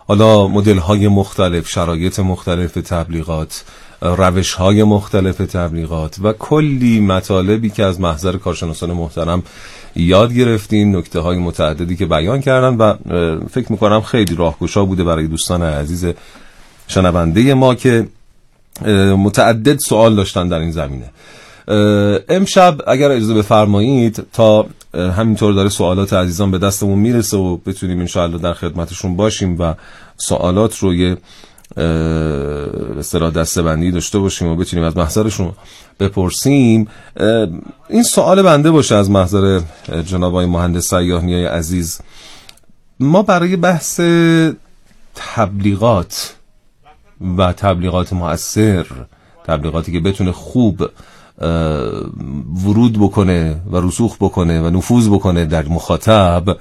حالا 0.07 0.49
مدل 0.49 0.79
های 0.79 1.09
مختلف 1.09 1.69
شرایط 1.69 2.21
مختلف 2.21 2.73
تبلیغات 2.73 3.64
روش 4.05 4.53
های 4.53 4.83
مختلف 4.83 5.37
تبلیغات 5.37 6.17
و 6.23 6.33
کلی 6.33 7.01
مطالبی 7.01 7.71
که 7.71 7.85
از 7.85 8.01
محضر 8.01 8.37
کارشناسان 8.37 8.93
محترم 8.93 9.43
یاد 9.97 10.33
گرفتیم 10.33 10.97
نکته 10.97 11.21
های 11.21 11.39
متعددی 11.39 11.97
که 11.97 12.07
بیان 12.07 12.41
کردن 12.41 12.77
و 12.77 12.95
فکر 13.51 13.73
می‌کنم 13.73 14.01
خیلی 14.01 14.37
راهگشا 14.37 14.85
بوده 14.85 15.05
برای 15.05 15.27
دوستان 15.27 15.63
عزیز 15.63 16.07
شنونده 16.89 17.55
ما 17.55 17.75
که 17.75 18.09
متعدد 19.17 19.79
سوال 19.79 20.17
داشتن 20.17 20.49
در 20.49 20.59
این 20.59 20.71
زمینه. 20.71 21.11
امشب 22.29 22.79
اگر 22.87 23.11
اجازه 23.11 23.35
بفرمایید 23.35 24.27
تا 24.33 24.67
همینطور 24.95 25.55
داره 25.55 25.69
سوالات 25.69 26.13
عزیزان 26.13 26.51
به 26.51 26.59
دستمون 26.59 26.99
می‌رسه 26.99 27.37
و 27.37 27.57
بتونیم 27.57 28.01
انشاءالله 28.01 28.39
در 28.39 28.53
خدمتشون 28.53 29.17
باشیم 29.17 29.61
و 29.61 29.75
سوالات 30.17 30.79
رو 30.79 30.95
یه 30.95 31.17
به 31.75 33.30
دسته 33.35 33.62
بندی 33.62 33.90
داشته 33.90 34.18
باشیم 34.18 34.49
و 34.49 34.56
بتونیم 34.56 34.85
از 34.85 34.97
محضرشون 34.97 35.52
بپرسیم. 36.00 36.88
این 37.88 38.02
سوال 38.02 38.42
بنده 38.42 38.71
باشه 38.71 38.94
از 38.94 39.11
محضر 39.11 39.61
جناب 40.06 40.33
آقای 40.33 40.47
مهندس 40.47 40.94
سیاهنی 40.94 41.44
عزیز. 41.44 42.00
ما 43.00 43.23
برای 43.23 43.56
بحث 43.56 44.00
تبلیغات 45.14 46.35
و 47.38 47.52
تبلیغات 47.52 48.12
مؤثر 48.12 48.87
تبلیغاتی 49.47 49.92
که 49.92 50.00
بتونه 50.00 50.33
خوب 50.33 50.90
ورود 52.64 52.99
بکنه 52.99 53.61
و 53.71 53.76
رسوخ 53.76 54.16
بکنه 54.21 54.62
و 54.62 54.71
نفوذ 54.71 55.09
بکنه 55.09 55.44
در 55.44 55.64
مخاطب 55.68 56.56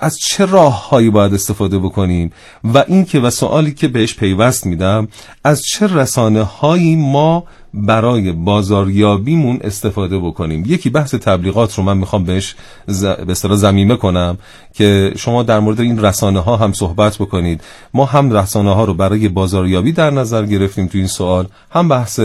از 0.00 0.18
چه 0.18 0.46
راه 0.46 0.88
هایی 0.88 1.10
باید 1.10 1.34
استفاده 1.34 1.78
بکنیم؟ 1.78 2.32
و 2.74 2.84
اینکه 2.88 3.20
و 3.20 3.30
سوالی 3.30 3.74
که 3.74 3.88
بهش 3.88 4.14
پیوست 4.14 4.66
میدم 4.66 5.08
از 5.44 5.62
چه 5.62 5.86
رسانه 5.86 6.42
هایی 6.42 6.96
ما 6.96 7.44
برای 7.74 8.32
بازاریابیمون 8.32 9.58
استفاده 9.62 10.18
بکنیم؟ 10.18 10.64
یکی 10.66 10.90
بحث 10.90 11.14
تبلیغات 11.14 11.74
رو 11.74 11.84
من 11.84 11.98
می‌خوام 11.98 12.24
بهش 12.24 12.54
ز... 12.86 13.04
به 13.04 13.32
اصطلاح 13.32 13.56
زمینه 13.56 13.96
کنم 13.96 14.38
که 14.74 15.12
شما 15.16 15.42
در 15.42 15.60
مورد 15.60 15.80
این 15.80 16.04
رسانه 16.04 16.40
ها 16.40 16.56
هم 16.56 16.72
صحبت 16.72 17.18
بکنید. 17.18 17.60
ما 17.94 18.04
هم 18.04 18.32
رسانه 18.32 18.74
ها 18.74 18.84
رو 18.84 18.94
برای 18.94 19.28
بازاریابی 19.28 19.92
در 19.92 20.10
نظر 20.10 20.46
گرفتیم 20.46 20.86
تو 20.86 20.98
این 20.98 21.06
سوال. 21.06 21.46
هم 21.70 21.88
بحث 21.88 22.20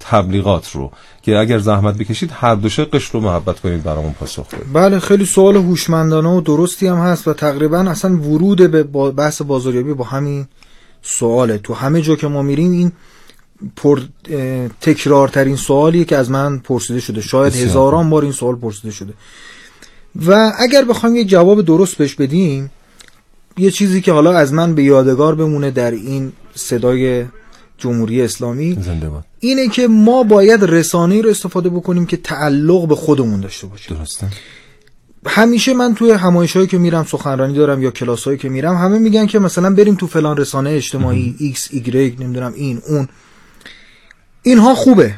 تبلیغات 0.00 0.70
رو. 0.70 0.90
که 1.22 1.38
اگر 1.38 1.58
زحمت 1.58 1.98
بکشید 1.98 2.30
هر 2.34 2.54
دو 2.54 2.68
شقش 2.68 3.04
رو 3.04 3.20
محبت 3.20 3.60
کنید 3.60 3.82
برامون 3.82 4.12
پاسخ 4.12 4.46
بدید. 4.46 4.72
بله 4.72 4.98
خیلی 4.98 5.26
سوال 5.26 5.56
هوشمندانه 5.56 6.28
و 6.28 6.40
درستی 6.40 6.86
هم 6.86 6.96
هست 6.96 7.28
و 7.28 7.32
تقریبا 7.32 7.78
اصلا 7.78 8.16
ورود 8.16 8.70
به 8.70 8.82
بحث 9.10 9.42
بازاریابی 9.42 9.94
با 9.94 10.04
همین 10.04 10.46
سواله. 11.02 11.58
تو 11.58 11.74
همه 11.74 12.02
جا 12.02 12.16
که 12.16 12.28
ما 12.28 12.42
میریم 12.42 12.70
این 12.70 12.92
پر 13.76 14.00
تکرارترین 14.80 15.56
سوالیه 15.56 16.04
که 16.04 16.16
از 16.16 16.30
من 16.30 16.58
پرسیده 16.58 17.00
شده. 17.00 17.20
شاید 17.20 17.52
بسیار. 17.52 17.68
هزاران 17.68 18.10
بار 18.10 18.22
این 18.22 18.32
سوال 18.32 18.56
پرسیده 18.56 18.90
شده. 18.90 19.12
و 20.26 20.52
اگر 20.58 20.84
بخوایم 20.84 21.16
یه 21.16 21.24
جواب 21.24 21.62
درست 21.62 21.96
بهش 21.96 22.14
بدیم 22.14 22.70
یه 23.58 23.70
چیزی 23.70 24.00
که 24.00 24.12
حالا 24.12 24.32
از 24.32 24.52
من 24.52 24.74
به 24.74 24.82
یادگار 24.82 25.34
بمونه 25.34 25.70
در 25.70 25.90
این 25.90 26.32
صدای 26.54 27.24
جمهوری 27.78 28.22
اسلامی 28.22 28.78
زنده 28.80 29.08
باد. 29.08 29.24
اینه 29.40 29.68
که 29.68 29.88
ما 29.88 30.22
باید 30.22 30.64
رسانه 30.64 31.22
رو 31.22 31.30
استفاده 31.30 31.68
بکنیم 31.68 32.06
که 32.06 32.16
تعلق 32.16 32.88
به 32.88 32.94
خودمون 32.94 33.40
داشته 33.40 33.66
باشه 33.66 33.94
درسته. 33.94 34.26
همیشه 35.26 35.74
من 35.74 35.94
توی 35.94 36.10
همایشایی 36.10 36.66
که 36.66 36.78
میرم 36.78 37.04
سخنرانی 37.04 37.54
دارم 37.54 37.82
یا 37.82 37.90
کلاسایی 37.90 38.38
که 38.38 38.48
میرم 38.48 38.76
همه 38.76 38.98
میگن 38.98 39.26
که 39.26 39.38
مثلا 39.38 39.74
بریم 39.74 39.94
تو 39.94 40.06
فلان 40.06 40.36
رسانه 40.36 40.70
اجتماعی 40.70 41.54
X 41.54 41.74
Y 41.74 42.20
نمی‌دونم 42.20 42.52
این 42.56 42.82
اون. 42.86 43.08
اینها 44.42 44.74
خوبه. 44.74 45.14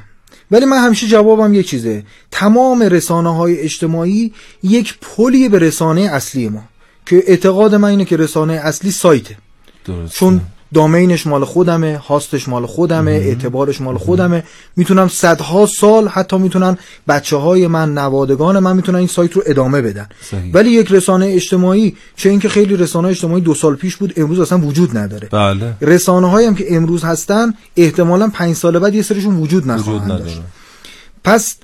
ولی 0.50 0.64
من 0.64 0.78
همیشه 0.78 1.06
جوابم 1.06 1.54
یه 1.54 1.62
چیزه. 1.62 2.04
تمام 2.30 2.82
رسانه 2.82 3.36
های 3.36 3.60
اجتماعی 3.60 4.32
یک 4.62 4.98
پلی 5.00 5.48
به 5.48 5.58
رسانه 5.58 6.00
اصلی 6.00 6.48
ما. 6.48 6.64
که 7.06 7.24
اعتقاد 7.26 7.74
من 7.74 7.88
اینه 7.88 8.04
که 8.04 8.16
رسانه 8.16 8.54
اصلی 8.54 8.90
سایته. 8.90 9.36
درسته. 9.84 10.18
چون 10.18 10.40
دامینش 10.74 11.26
مال 11.26 11.44
خودمه 11.44 11.96
هاستش 11.96 12.48
مال 12.48 12.66
خودمه 12.66 13.10
اعتبارش 13.10 13.80
مال 13.80 13.98
خودمه. 13.98 14.44
می‌تونم 14.76 15.08
صدها 15.08 15.66
سال 15.66 16.08
حتی 16.08 16.38
می‌تونن 16.38 16.78
بچه 17.08 17.36
های 17.36 17.66
من 17.66 17.94
نوادگان 17.94 18.58
من 18.58 18.76
می‌تونن 18.76 18.98
این 18.98 19.06
سایت 19.06 19.32
رو 19.32 19.42
ادامه 19.46 19.82
بدن. 19.82 20.08
صحیح. 20.30 20.52
ولی 20.54 20.70
یک 20.70 20.92
رسانه 20.92 21.26
اجتماعی 21.26 21.96
چه 22.16 22.30
اینکه 22.30 22.48
خیلی 22.48 22.76
رسانه 22.76 23.08
اجتماعی 23.08 23.42
دو 23.42 23.54
سال 23.54 23.74
پیش 23.74 23.96
بود 23.96 24.12
امروز 24.16 24.40
اصلا 24.40 24.58
وجود 24.58 24.98
نداره. 24.98 25.28
بله. 25.28 25.74
رسانه 25.80 26.30
هایی 26.30 26.46
هم 26.46 26.54
که 26.54 26.76
امروز 26.76 27.04
هستن 27.04 27.54
احتمالا 27.76 28.28
پنج 28.28 28.56
سال 28.56 28.78
بعد 28.78 28.94
یه 28.94 29.02
سرشون 29.02 29.36
وجود 29.36 29.70
نخواهند 29.70 30.08
داشت. 30.08 30.40
پس 31.24 31.56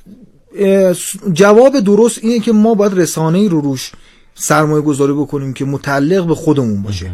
جواب 1.33 1.81
درست 1.81 2.19
اینه 2.23 2.41
که 2.41 2.53
ما 2.53 2.75
باید 2.75 2.99
رسانه 2.99 3.39
ای 3.39 3.49
رو 3.49 3.61
روش 3.61 3.93
سرمایه 4.35 4.83
گذاری 4.83 5.13
بکنیم 5.13 5.53
که 5.53 5.65
متعلق 5.65 6.27
به 6.27 6.35
خودمون 6.35 6.83
باشه. 6.83 7.11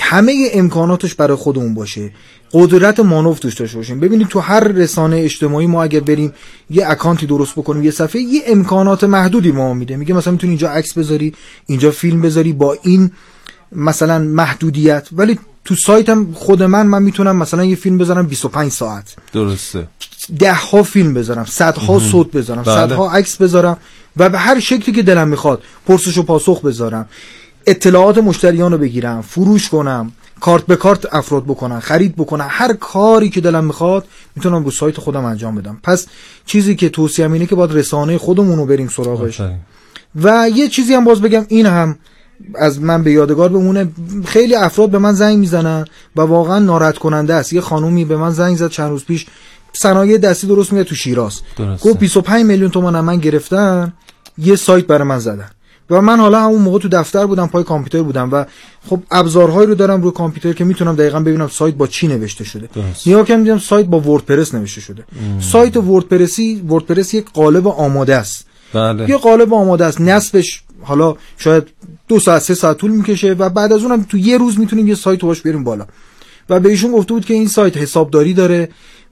همه 0.00 0.50
امکاناتش 0.52 1.14
برای 1.14 1.36
خودمون 1.36 1.74
باشه. 1.74 2.10
قدرت 2.52 3.00
مانور 3.00 3.36
توش 3.36 3.54
داشته 3.54 3.76
باشیم. 3.76 4.00
ببینید 4.00 4.28
تو 4.28 4.40
هر 4.40 4.60
رسانه 4.60 5.16
اجتماعی 5.16 5.66
ما 5.66 5.82
اگر 5.82 6.00
بریم 6.00 6.32
یه 6.70 6.90
اکانتی 6.90 7.26
درست 7.26 7.52
بکنیم 7.52 7.84
یه 7.84 7.90
صفحه 7.90 8.22
یه 8.22 8.42
امکانات 8.46 9.04
محدودی 9.04 9.52
ما 9.52 9.74
میده. 9.74 9.96
میگه 9.96 10.14
مثلا 10.14 10.32
می‌تونی 10.32 10.50
اینجا 10.50 10.70
عکس 10.70 10.98
بذاری 10.98 11.34
اینجا 11.66 11.90
فیلم 11.90 12.22
بذاری 12.22 12.52
با 12.52 12.76
این 12.82 13.10
مثلا 13.72 14.18
محدودیت. 14.18 15.08
ولی 15.12 15.38
تو 15.64 15.74
سایتم 15.74 16.32
خود 16.32 16.62
من 16.62 16.86
من 16.86 17.02
می‌تونم 17.02 17.36
مثلا 17.36 17.64
یه 17.64 17.76
فیلم 17.76 17.98
بذارم 17.98 18.26
25 18.26 18.72
ساعت. 18.72 19.16
درسته. 19.32 19.88
ده 20.38 20.54
ها 20.54 20.82
فیلم 20.82 21.14
بذارم 21.14 21.44
صدها 21.44 21.98
صوت 21.98 22.30
بذارم 22.30 22.62
بله. 22.62 22.74
صدها 22.74 23.10
عکس 23.10 23.36
بذارم 23.36 23.76
و 24.16 24.28
به 24.28 24.38
هر 24.38 24.60
شکلی 24.60 24.94
که 24.94 25.02
دلم 25.02 25.28
می‌خواد 25.28 25.62
پرسش 25.86 26.18
و 26.18 26.22
پاسخ 26.22 26.60
بذارم. 26.60 27.08
اطلاعات 27.66 28.18
مشتریان 28.18 28.72
رو 28.72 28.78
بگیرم 28.78 29.22
فروش 29.22 29.68
کنم 29.68 30.12
کارت 30.40 30.66
به 30.66 30.76
کارت 30.76 31.14
افراد 31.14 31.44
بکنم 31.44 31.80
خرید 31.80 32.16
بکنم 32.16 32.46
هر 32.50 32.72
کاری 32.72 33.30
که 33.30 33.40
دلم 33.40 33.64
می‌خواد 33.64 34.04
می‌تونم 34.36 34.64
رو 34.64 34.70
سایت 34.70 35.00
خودم 35.00 35.24
انجام 35.24 35.54
بدم. 35.54 35.78
پس 35.82 36.06
چیزی 36.46 36.74
که 36.74 36.88
توصیه 36.88 37.32
اینه 37.32 37.46
که 37.46 37.54
باید 37.54 37.72
رسانه 37.72 38.18
خودمون 38.18 38.58
رو 38.58 38.66
بریم 38.66 38.88
سراغش. 38.88 39.40
آفرین. 39.40 39.58
و 40.22 40.48
یه 40.54 40.68
چیزی 40.68 40.94
هم 40.94 41.04
باز 41.04 41.20
بگم 41.20 41.46
این 41.48 41.66
هم 41.66 41.98
از 42.54 42.80
من 42.80 43.02
به 43.02 43.12
یادگار 43.12 43.48
بمونه 43.48 43.88
خیلی 44.24 44.54
افراد 44.54 44.90
به 44.90 44.98
من 44.98 45.12
زنگ 45.12 45.38
می‌زنن 45.38 45.84
و 46.16 46.20
واقعا 46.20 46.58
ناراحت 46.58 46.98
کننده 46.98 47.34
است. 47.34 47.52
یه 47.52 47.60
خانومی 47.60 48.04
به 48.04 48.16
من 48.16 48.30
زنگ 48.30 48.56
زد 48.56 48.68
چند 48.68 48.90
روز 48.90 49.04
پیش 49.04 49.26
صنایع 49.72 50.18
دستی 50.18 50.46
درست 50.46 50.72
میگه 50.72 50.84
تو 50.84 50.94
شیراز. 50.94 51.40
گفت 51.80 51.98
25 51.98 52.44
میلیون 52.44 52.70
تومان 52.70 53.00
من 53.00 53.16
گرفتن 53.16 53.92
یه 54.38 54.56
سایت 54.56 54.86
برای 54.86 55.08
من 55.08 55.18
زدن. 55.18 55.50
و 55.90 56.00
من 56.00 56.20
حالا 56.20 56.40
همون 56.40 56.62
موقع 56.62 56.78
تو 56.78 56.88
دفتر 56.88 57.26
بودم 57.26 57.46
پای 57.46 57.64
کامپیوتر 57.64 58.02
بودم 58.02 58.28
و 58.32 58.44
خب 58.88 59.02
ابزارهایی 59.10 59.66
رو 59.66 59.74
دارم 59.74 60.02
روی 60.02 60.12
کامپیوتر 60.12 60.52
که 60.52 60.64
می‌تونم 60.64 60.96
دقیقا 60.96 61.20
ببینم 61.20 61.48
سایت 61.48 61.74
با 61.74 61.86
چی 61.86 62.08
نوشته 62.08 62.44
شده. 62.44 62.68
نگاه 63.06 63.24
کردم 63.26 63.42
دیدم 63.42 63.58
سایت 63.58 63.86
با 63.86 64.00
وردپرس 64.00 64.54
نوشته 64.54 64.80
شده. 64.80 65.04
سایت 65.40 65.76
وردپرسی 65.76 66.62
وردپرس 66.68 67.14
یک 67.14 67.26
قالب 67.34 67.68
آماده 67.68 68.16
است. 68.16 68.46
بله. 68.72 69.10
یه 69.10 69.16
قالب 69.16 69.54
آماده 69.54 69.84
است. 69.84 70.00
نصبش 70.00 70.62
حالا 70.82 71.14
شاید 71.38 71.62
دو 72.08 72.20
ساعت 72.20 72.42
سه 72.42 72.54
ساعت 72.54 72.76
طول 72.76 72.90
می‌کشه 72.90 73.32
و 73.32 73.48
بعد 73.48 73.72
از 73.72 73.82
اونم 73.82 74.02
تو 74.02 74.18
یه 74.18 74.38
روز 74.38 74.58
می‌تونیم 74.58 74.88
یه 74.88 74.94
سایت 74.94 75.22
رو 75.22 75.28
باش 75.28 75.40
بریم 75.40 75.64
بالا. 75.64 75.86
و 76.50 76.60
به 76.60 76.68
ایشون 76.68 76.92
گفته 76.92 77.14
بود 77.14 77.24
که 77.24 77.34
این 77.34 77.48
سایت 77.48 77.76
حسابداری 77.76 78.34
داره 78.34 78.68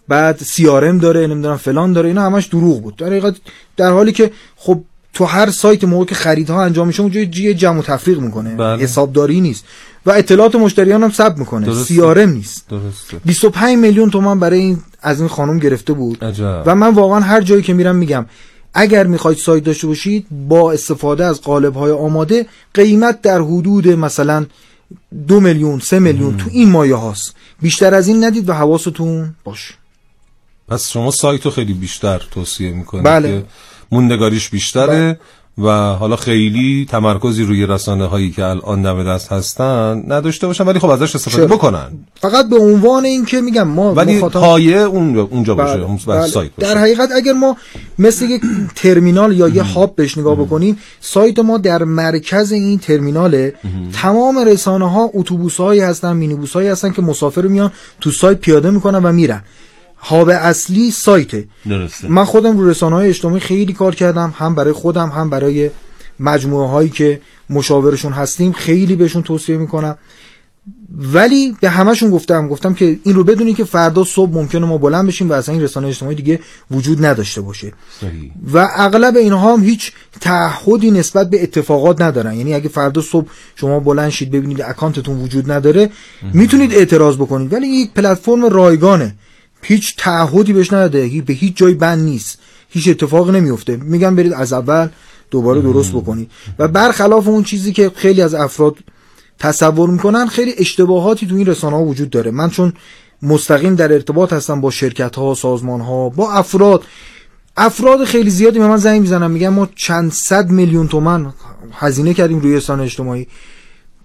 بعد 0.09 0.39
سی 0.39 0.65
داره 0.99 1.27
نمی‌دونم 1.27 1.57
فلان 1.57 1.93
داره 1.93 2.09
اینا 2.09 2.23
همش 2.23 2.47
دروغ 2.47 2.83
بود. 2.83 2.97
در 2.97 3.07
حقیقت 3.07 3.37
در 3.77 3.91
حالی 3.91 4.13
که 4.13 4.31
خب 4.57 4.85
تو 5.15 5.25
هر 5.25 5.51
سایت 5.51 5.85
موقع 5.85 6.05
که 6.05 6.15
خریدها 6.15 6.63
انجام 6.63 6.87
میشه 6.87 7.03
اونجا 7.03 7.21
یه 7.21 7.55
جمع 7.55 7.79
و 7.79 7.83
تفریق 7.83 8.21
می‌کنه. 8.21 8.55
بله. 8.55 8.83
حسابداری 8.83 9.41
نیست. 9.41 9.65
و 10.07 10.11
اطلاعات 10.11 10.55
مشتریان 10.55 11.03
هم 11.03 11.11
ثبت 11.11 11.39
می‌کنه. 11.39 11.67
درسته. 11.67 12.15
سی 12.15 12.27
نیست. 12.27 12.69
درسته. 12.69 13.21
25 13.25 13.79
میلیون 13.79 14.11
تومان 14.11 14.41
برای 14.41 14.59
این 14.59 14.79
از 15.03 15.21
این 15.21 15.29
خانم 15.29 15.59
گرفته 15.59 15.93
بود. 15.93 16.25
عجب. 16.25 16.63
و 16.67 16.75
من 16.75 16.95
واقعا 16.95 17.21
هر 17.21 17.41
جایی 17.41 17.63
که 17.63 17.75
میرم 17.75 17.97
میگم 17.97 18.27
اگر 18.75 19.07
می‌خواید 19.07 19.39
سایت 19.39 19.65
داشته 19.65 19.87
باشید 19.87 20.27
با 20.49 20.73
استفاده 20.73 21.25
از 21.25 21.41
قالب 21.41 21.75
های 21.75 21.93
آماده 21.93 22.47
قیمت 22.75 23.23
در 23.23 23.41
حدود 23.41 23.89
مثلا 23.89 24.47
دو 25.29 25.41
میلیون 25.41 25.79
سه 25.79 25.99
میلیون 25.99 26.37
تو 26.37 26.51
این 26.53 26.71
مایه 26.71 26.95
هاست. 26.95 27.35
بیشتر 27.63 27.95
از 27.95 28.09
این 28.09 28.25
ندید 28.25 28.49
و 28.49 28.53
حواستون 28.53 29.35
باش. 29.45 29.75
پس 30.69 30.91
شما 30.91 31.11
سایت 31.11 31.45
رو 31.45 31.51
خیلی 31.51 31.73
بیشتر 31.73 32.23
توصیه 32.31 32.73
می‌کنید 32.73 33.05
بله. 33.05 33.29
که 33.29 33.45
موندگاریش 33.93 34.49
بیشتره 34.49 35.19
و 35.59 35.69
حالا 35.95 36.17
خیلی 36.17 36.87
تمرکزی 36.91 37.43
روی 37.43 37.67
رسانه 37.67 38.07
هایی 38.07 38.31
که 38.31 38.45
الان 38.45 38.83
دم 38.83 39.05
دست 39.05 39.33
هستن 39.33 40.03
نداشته 40.09 40.47
باشن 40.47 40.65
ولی 40.65 40.79
خب 40.79 40.91
ازش 40.91 41.15
استفاده 41.15 41.47
چرا؟ 41.47 41.57
بکنن. 41.57 41.89
فقط 42.21 42.49
به 42.49 42.57
عنوان 42.59 43.05
این 43.05 43.25
که 43.25 43.41
میگم 43.41 43.69
ما 43.69 43.95
ولی 43.95 44.19
مخاطب- 44.19 44.41
پایه 44.41 44.77
اون 44.79 45.19
اونجا 45.19 45.55
باشه 45.55 45.77
بله، 45.77 45.99
بله. 46.07 46.27
سایت 46.27 46.51
باشه. 46.59 46.75
در 46.75 46.81
حقیقت 46.81 47.11
اگر 47.13 47.33
ما 47.33 47.57
مثل 47.99 48.25
یک 48.25 48.43
ترمینال 48.77 49.39
یا 49.39 49.49
یه 49.49 49.63
هاب 49.63 49.97
بهش 49.97 50.19
نگاه 50.19 50.35
بکنیم 50.37 50.79
سایت 51.01 51.39
ما 51.39 51.59
در 51.59 51.85
مرکز 51.85 52.53
این 52.53 52.79
ترمیناله. 52.79 53.55
تمام 53.93 54.39
رسانه 54.39 54.91
ها 54.91 55.11
اتوبوس 55.15 55.57
هایی 55.57 55.81
هستن 55.81 56.17
مینیبوس 56.17 56.53
هایی 56.53 56.69
هستن 56.69 56.93
که 56.93 57.03
مسافر 57.03 57.43
میان 57.43 57.73
تو 58.01 58.11
سایت 58.11 58.39
پیاده 58.39 58.71
می‌کنن 58.71 59.03
و 59.03 59.13
میرن. 59.13 59.43
هاب 60.05 60.29
اصلی 60.29 60.91
سایته. 60.91 61.49
درسته. 61.69 62.09
من 62.09 62.25
خودم 62.25 62.59
رو 62.59 62.71
رسانه 62.71 62.97
های 62.97 63.09
اجتماعی 63.09 63.41
خیلی 63.41 63.73
کار 63.73 63.95
کردم 63.95 64.35
هم 64.39 64.55
برای 64.55 64.73
خودم 64.73 65.09
هم 65.09 65.31
برای 65.31 65.71
مجموعه 66.21 66.69
هایی 66.69 66.89
که 66.89 67.21
مشاورشون 67.51 68.13
هستیم 68.13 68.53
خیلی 68.53 68.97
بهشون 68.97 69.23
توصیه 69.23 69.57
می‌کنم. 69.57 69.99
ولی 70.99 71.57
به 71.61 71.71
همشون 71.71 72.11
گفتم 72.11 72.49
گفتم 72.49 72.75
که 72.75 72.99
این 73.05 73.15
رو 73.15 73.25
بدونی 73.25 73.55
که 73.55 73.65
فردا 73.65 74.05
صبح 74.05 74.33
ممکنه 74.35 74.67
ما 74.67 74.79
بلند 74.79 75.07
بشیم 75.07 75.31
و 75.31 75.33
اصلا 75.33 75.55
این 75.55 75.63
رسانه 75.65 75.89
اجتماعی 75.89 76.17
دیگه 76.17 76.41
وجود 76.71 77.05
نداشته 77.05 77.41
باشه. 77.41 77.73
صحیح. 78.01 78.31
و 78.53 78.69
اغلب 78.77 79.17
اینها 79.17 79.53
هم 79.53 79.65
هیچ 79.65 79.93
تعهدی 80.21 80.91
نسبت 80.91 81.31
به 81.31 81.43
اتفاقات 81.43 82.03
ندارن. 82.03 82.35
یعنی 82.35 82.55
اگه 82.55 82.69
فردا 82.69 83.03
صبح 83.03 83.29
شما 83.57 83.81
بلند 83.81 84.11
شید 84.11 84.31
ببینید 84.31 84.63
اکانتتون 84.63 85.21
وجود 85.21 85.53
نداره 85.53 85.91
می‌تونید 86.33 86.75
اعتراض 86.75 87.17
بکنید. 87.17 87.53
ولی 87.53 87.67
یک 87.67 87.93
پلتفرم 87.93 88.45
رایگانه. 88.45 89.15
هیچ 89.65 89.97
تعهدی 89.97 90.53
بهش 90.53 90.73
نداده. 90.73 91.23
به 91.27 91.33
هیچ 91.33 91.57
جای 91.57 91.75
بند 91.75 92.05
نیست. 92.05 92.39
هیچ 92.69 92.89
اتفاقی 92.89 93.33
نمیفته. 93.33 93.77
میگن 93.77 94.17
برید 94.17 94.33
از 94.33 94.53
اول 94.53 94.89
دوباره 95.31 95.61
درست 95.61 95.93
بکنید. 95.93 96.31
و 96.59 96.69
برخلاف 96.69 97.29
اون 97.29 97.43
چیزی 97.43 97.73
که 97.73 97.91
خیلی 97.97 98.23
از 98.23 98.35
افراد 98.35 98.77
تصور 99.39 99.91
می‌کنن 99.91 100.27
خیلی 100.27 100.55
اشتباهاتی 100.59 101.27
تو 101.27 101.35
این 101.35 101.47
رسانه 101.47 101.77
ها 101.77 101.83
وجود 101.83 102.11
داره. 102.11 102.31
من 102.31 102.51
چون 102.51 102.73
مستقیم 103.23 103.75
در 103.75 103.93
ارتباط 103.93 104.33
هستم 104.33 104.61
با 104.61 104.71
شرکت 104.71 105.17
ها 105.17 105.35
سازمان 105.35 105.81
ها 105.81 106.09
با 106.09 106.33
افراد. 106.33 106.83
افراد 107.57 108.05
خیلی 108.05 108.31
زیادی 108.31 108.59
به 108.59 108.69
من 108.69 108.77
زنگ 108.77 109.01
می‌زنن. 109.01 109.31
میگن 109.31 109.49
ما 109.49 109.69
چند 109.75 110.13
صد 110.13 110.51
میلیون 110.51 110.89
تومن 110.89 111.33
هزینه 111.73 112.15
کردیم 112.15 112.39
روی 112.39 112.57
رسانه 112.57 112.83
اجتماعی. 112.83 113.27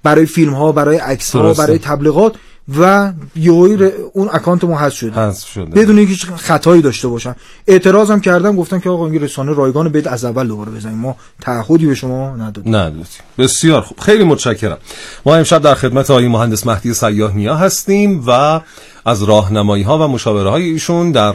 برای 0.03 0.25
فیلم 0.25 0.53
ها 0.53 0.71
برای 0.71 0.97
عکس 0.97 1.35
ها. 1.35 1.53
برای 1.53 1.77
تبلیغات. 1.77 2.35
و 2.79 3.13
یهویی 3.35 3.77
ر- 3.77 3.91
اون 4.13 4.29
اکانت 4.33 4.63
ما 4.63 4.77
حذف 4.79 4.93
شده. 4.95 5.21
حذف 5.21 5.47
شده. 5.47 5.65
بدون 5.65 5.97
اینکه 5.97 6.13
خطایی 6.35 6.81
داشته 6.81 7.07
باشن. 7.07 7.35
اعتراضم 7.67 8.19
کردم 8.19 8.55
گفتم 8.55 8.79
که 8.79 8.89
آقا 8.89 9.07
این 9.07 9.21
رسانه 9.21 9.53
رایگان 9.53 9.89
بید 9.89 10.07
از 10.07 10.25
اول 10.25 10.47
دوباره 10.47 10.71
بزنیم. 10.71 10.97
ما 10.97 11.15
تعهدی 11.41 11.85
به 11.85 11.95
شما 11.95 12.35
ندادیم. 12.35 12.75
ندادیم. 12.75 13.03
بسیار 13.37 13.81
خوب. 13.81 13.99
خیلی 13.99 14.23
متشکرم. 14.23 14.77
ما 15.25 15.35
امشب 15.35 15.61
در 15.61 15.73
خدمت 15.75 16.11
آقای 16.11 16.27
مهندس 16.27 16.67
مهدی 16.67 16.93
سیاه 16.93 17.35
نیا 17.35 17.55
هستیم 17.55 18.23
و 18.27 18.61
از 19.05 19.23
راهنمایی 19.23 19.83
ها 19.83 19.97
و 19.97 20.11
مشاوره 20.11 20.49
های 20.49 20.63
ایشون 20.63 21.11
در 21.11 21.33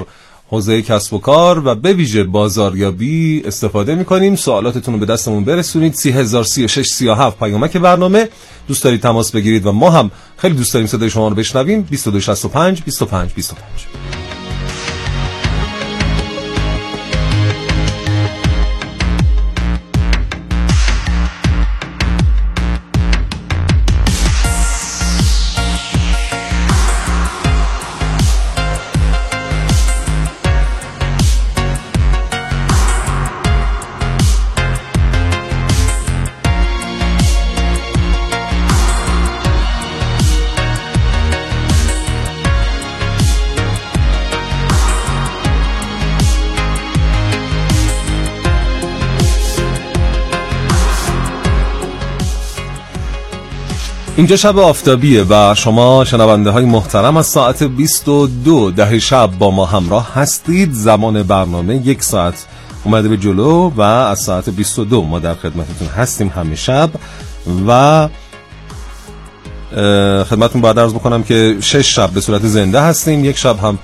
حوزه 0.55 0.83
کسب 0.83 1.15
و 1.15 1.19
کار 1.19 1.63
و 1.65 1.75
به 1.75 1.93
ویژه 1.93 2.25
بازاریابی 2.25 3.43
استفاده 3.45 3.95
می‌کنیم. 3.95 4.37
سوالاتتون 4.37 4.95
رو 4.95 5.01
به 5.01 5.07
دستمون 5.07 5.45
برسونید. 5.45 5.95
3036 5.95 6.87
37 6.87 7.39
پیامک 7.39 7.77
برنامه. 7.77 8.29
دوست 8.69 8.85
دارید 8.85 9.01
تماس 9.01 9.33
بگیرید 9.33 9.67
و 9.67 9.73
ما 9.73 9.91
هم 9.91 10.11
خیلی 10.37 10.55
دوست 10.55 10.73
داریم 10.75 10.87
صدای 10.87 11.11
شما 11.11 11.29
رو 11.29 11.35
بشنویم. 11.35 11.81
2265 11.83 12.83
25 12.83 13.33
25 13.35 14.14
اینجا 54.25 54.37
شب 54.37 54.59
آفتابیه 54.59 55.25
و 55.29 55.55
شما 55.55 56.05
شنونده 56.05 56.51
های 56.51 56.65
محترم 56.65 57.17
از 57.17 57.27
ساعت 57.27 57.63
22 57.63 58.71
ده 58.71 58.99
شب 58.99 59.31
با 59.39 59.51
ما 59.51 59.65
همراه 59.65 60.15
هستید. 60.15 60.73
زمان 60.73 61.23
برنامه 61.23 61.77
یک 61.77 62.03
ساعت 62.03 62.47
اومده 62.85 63.09
به 63.09 63.17
جلو 63.17 63.71
و 63.77 63.81
از 63.81 64.19
ساعت 64.21 64.51
22 64.51 65.03
ما 65.03 65.19
در 65.19 65.35
خدمتتون 65.35 65.89
هستیم 65.97 66.29
همه 66.29 66.55
شب 66.55 66.91
و 67.67 67.71
اه، 67.71 68.09
خدمتتون 70.25 70.61
باید 70.61 70.79
عرض 70.79 70.95
بکنم 70.95 71.23
که 71.23 71.57
شش 71.61 71.95
شب 71.95 72.11
به 72.11 72.21
صورت 72.21 72.47
زنده 72.47 72.81
هستیم. 72.81 73.25
یک 73.25 73.39
شب 73.39 73.57
هم 73.59 73.79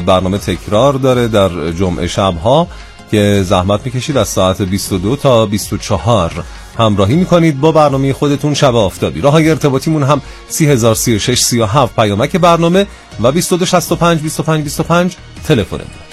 برنامه 0.00 0.38
تکرار 0.38 0.92
داره 0.92 1.28
در 1.28 1.70
جمعه 1.70 2.06
شب 2.06 2.34
ها 2.44 2.66
که 3.10 3.42
زحمت 3.46 3.80
می‌کشید 3.84 4.16
از 4.16 4.28
ساعت 4.28 4.62
22 4.62 5.16
تا 5.16 5.46
24 5.46 6.44
همراهی 6.80 7.16
می‌کنید 7.16 7.60
با 7.60 7.72
برنامه 7.72 8.12
خودتون 8.12 8.54
شب 8.54 8.74
آفتابی. 8.74 9.20
راه 9.20 9.32
های 9.32 9.50
ارتباطیمون 9.50 10.02
هم 10.02 10.22
3036 10.48 11.40
37 11.40 11.96
پیامک 11.96 12.36
برنامه 12.36 12.86
و 13.20 13.32
2265 13.32 14.20
25 14.20 14.62
25 14.64 15.16
تلفنمون 15.44 16.10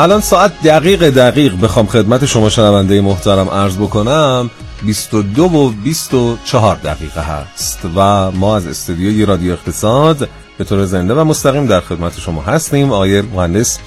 الان 0.00 0.20
ساعت 0.20 0.62
دقیق 0.62 1.10
دقیق 1.10 1.60
بخوام 1.60 1.86
خدمت 1.86 2.26
شما 2.26 2.48
شنونده 2.48 3.00
محترم 3.00 3.48
عرض 3.48 3.76
بکنم. 3.76 4.50
22 4.82 5.44
و 5.44 5.70
24 5.70 6.76
دقیقه 6.76 7.20
هست 7.20 7.78
و 7.96 8.30
ما 8.30 8.56
از 8.56 8.66
استودیوی 8.66 9.26
رادیو 9.26 9.52
اقتصاد 9.52 10.28
به 10.58 10.64
طور 10.64 10.84
زنده 10.84 11.14
و 11.14 11.24
مستقیم 11.24 11.66
در 11.66 11.80
خدمت 11.80 12.20
شما 12.20 12.42
هستیم. 12.42 12.92
آقای 12.92 13.22
مهندس 13.22 13.78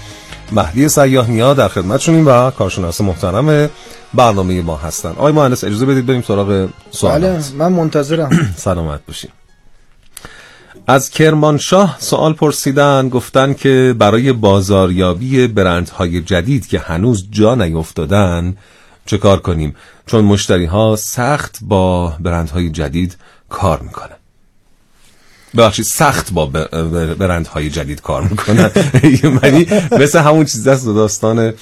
مهدی 0.52 0.90
سیاهنیا 0.90 1.54
در 1.54 1.68
خدمتشونیم 1.68 2.28
و 2.28 2.52
کارشناس 2.52 3.02
محترم 3.02 3.70
برنامه 4.14 4.62
ما 4.62 4.78
هستن. 4.78 5.10
آقای 5.10 5.34
مهندس 5.34 5.64
اجازه 5.64 5.86
بدید 5.86 6.06
بریم 6.06 6.22
سراغ 6.22 6.70
سوالات 6.92 7.22
بله 7.22 7.58
من 7.58 7.74
منتظرم. 7.74 8.30
سلامت 8.56 9.00
باشین. 9.08 9.30
از 10.88 11.10
کرمانشاه 11.10 11.98
سوال 12.00 12.34
پرسیدن 12.34 13.10
گفتن 13.10 13.54
که 13.54 13.96
برای 13.98 14.34
بازاریابی 14.34 15.48
برندهای 15.48 16.22
جدید 16.22 16.68
که 16.68 16.80
هنوز 16.80 17.28
جا 17.32 17.56
نیفتادن 17.56 18.56
چه 19.06 19.18
کار 19.18 19.40
کنیم؟ 19.40 19.76
چون 20.06 20.26
مشتری 20.26 20.66
ها 20.66 20.96
سخت 20.96 21.58
با 21.62 22.16
برندهای 22.20 22.70
جدید 22.70 23.18
کار 23.50 23.80
می‌کنن. 23.82 24.16
ببخشید 25.58 25.86
سخت 25.86 26.32
با 26.34 26.46
بر- 26.46 26.68
بر- 26.68 27.14
برندهای 27.14 27.70
جدید 27.70 28.02
کار 28.02 28.24
می‌کنن. 28.24 28.72
یعنی 29.44 29.68
مثل 29.92 30.20
همون 30.20 30.46
چیز 30.46 30.68
است 30.68 30.86
داستان 30.86 31.54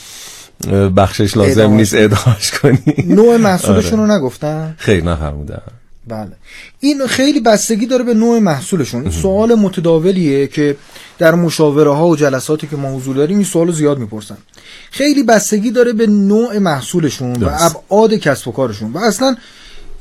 بخشش 0.98 1.38
لازم 1.38 1.72
نیست 1.72 1.94
اعدامش 1.94 2.52
کنی. 2.52 2.80
نوع 3.06 3.38
محصولشون 3.38 4.00
رو 4.00 4.08
نگفتن؟ 4.08 4.76
خیر 4.78 5.04
نفرمودن 5.04 5.62
بله. 6.08 6.32
این 6.80 7.08
خیلی 7.08 7.40
بستگی 7.40 7.86
داره 7.86 8.04
به 8.04 8.14
نوع 8.14 8.40
محصولشون. 8.40 9.10
سوال 9.12 9.56
متداولیه 9.56 10.48
که 10.48 10.76
در 11.20 11.36
مشاوره 11.36 11.92
ها 11.92 12.08
و 12.08 12.16
جلساتی 12.16 12.68
که 12.68 12.76
ما 12.76 12.96
حضور 12.96 13.16
داریم 13.16 13.38
این 13.38 13.46
سوال 13.46 13.72
زیاد 13.72 14.00
می‌پرسن. 14.00 14.38
خیلی 14.92 15.24
بستگی 15.24 15.72
داره 15.72 15.94
به 15.94 16.08
نوع 16.08 16.58
محصولشون 16.58 17.32
و 17.32 17.36
درست. 17.36 17.76
ابعاد 17.76 18.14
کسب 18.14 18.48
و 18.48 18.52
کارشون. 18.52 18.94
و 18.94 18.98
اصلا 18.98 19.36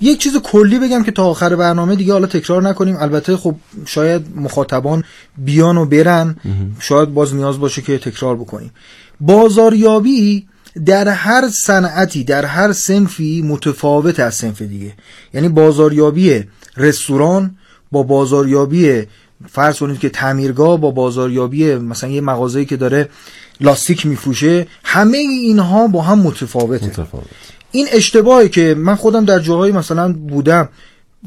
یک 0.00 0.18
چیز 0.18 0.36
کلی 0.36 0.78
بگم 0.78 1.02
که 1.02 1.12
تا 1.12 1.24
آخر 1.24 1.56
برنامه 1.56 1.96
دیگه 1.96 2.12
حالا 2.12 2.26
تکرار 2.26 2.62
نکنیم. 2.62 2.96
البته 2.96 3.36
خب 3.36 3.54
شاید 3.86 4.26
مخاطبان 4.36 5.04
بیان 5.38 5.76
و 5.76 5.84
برن. 5.84 6.36
شاید 6.80 7.14
باز 7.14 7.34
نیاز 7.34 7.58
باشه 7.58 7.82
که 7.82 7.98
تکرار 7.98 8.36
بکنیم. 8.36 8.70
بازاریابی 9.20 10.46
در 10.86 11.08
هر 11.08 11.48
صنعتی 11.48 12.24
در 12.24 12.44
هر 12.44 12.72
سنفی 12.72 13.42
متفاوت 13.42 14.20
از 14.20 14.34
سنف 14.34 14.62
دیگه. 14.62 14.92
یعنی 15.34 15.48
بازاریابی 15.48 16.44
رستوران 16.76 17.56
با 17.92 18.02
بازاریابی 18.02 19.06
فرض 19.46 19.78
کنید 19.78 19.98
که 19.98 20.08
تعمیرگاه 20.08 20.80
با 20.80 20.90
بازاریابی 20.90 21.74
مثلا 21.74 22.10
یه 22.10 22.20
مغازه‌ای 22.20 22.64
که 22.64 22.76
داره 22.76 23.08
لاستیک 23.60 24.06
میفروشه 24.06 24.66
همه 24.84 25.18
اینها 25.18 25.86
با 25.86 26.02
هم 26.02 26.18
متفاوته. 26.18 26.86
متفاوت. 26.86 27.24
این 27.70 27.86
اشتباهی 27.92 28.48
که 28.48 28.74
من 28.78 28.94
خودم 28.94 29.24
در 29.24 29.38
جاهای 29.38 29.72
مثلا 29.72 30.12
بودم 30.12 30.68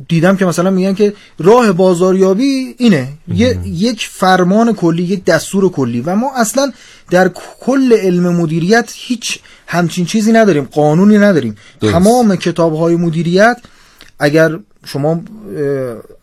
دیدم 0.08 0.38
که 0.38 0.46
مثلا 0.46 0.70
میگن 0.70 0.94
که 0.94 1.14
راه 1.40 1.72
بازاریابی 1.72 2.76
اینه. 2.78 3.08
یه، 3.28 3.60
یک 3.66 4.08
فرمان 4.12 4.74
کلی 4.74 5.04
یک 5.04 5.26
دستور 5.26 5.70
کلی. 5.70 6.02
و 6.02 6.16
ما 6.16 6.32
اصلا 6.36 6.72
در 7.10 7.32
کل 7.60 7.94
علم 7.94 8.36
مدیریت 8.36 8.92
هیچ 8.96 9.40
همچین 9.68 10.06
چیزی 10.06 10.32
نداریم 10.32 10.64
قانونی 10.64 11.18
نداریم. 11.18 11.56
درست. 11.82 11.94
تمام 11.94 12.36
کتاب 12.36 12.76
های 12.76 12.96
مدیریت 12.96 13.58
اگر 14.22 14.60
شما 14.86 15.22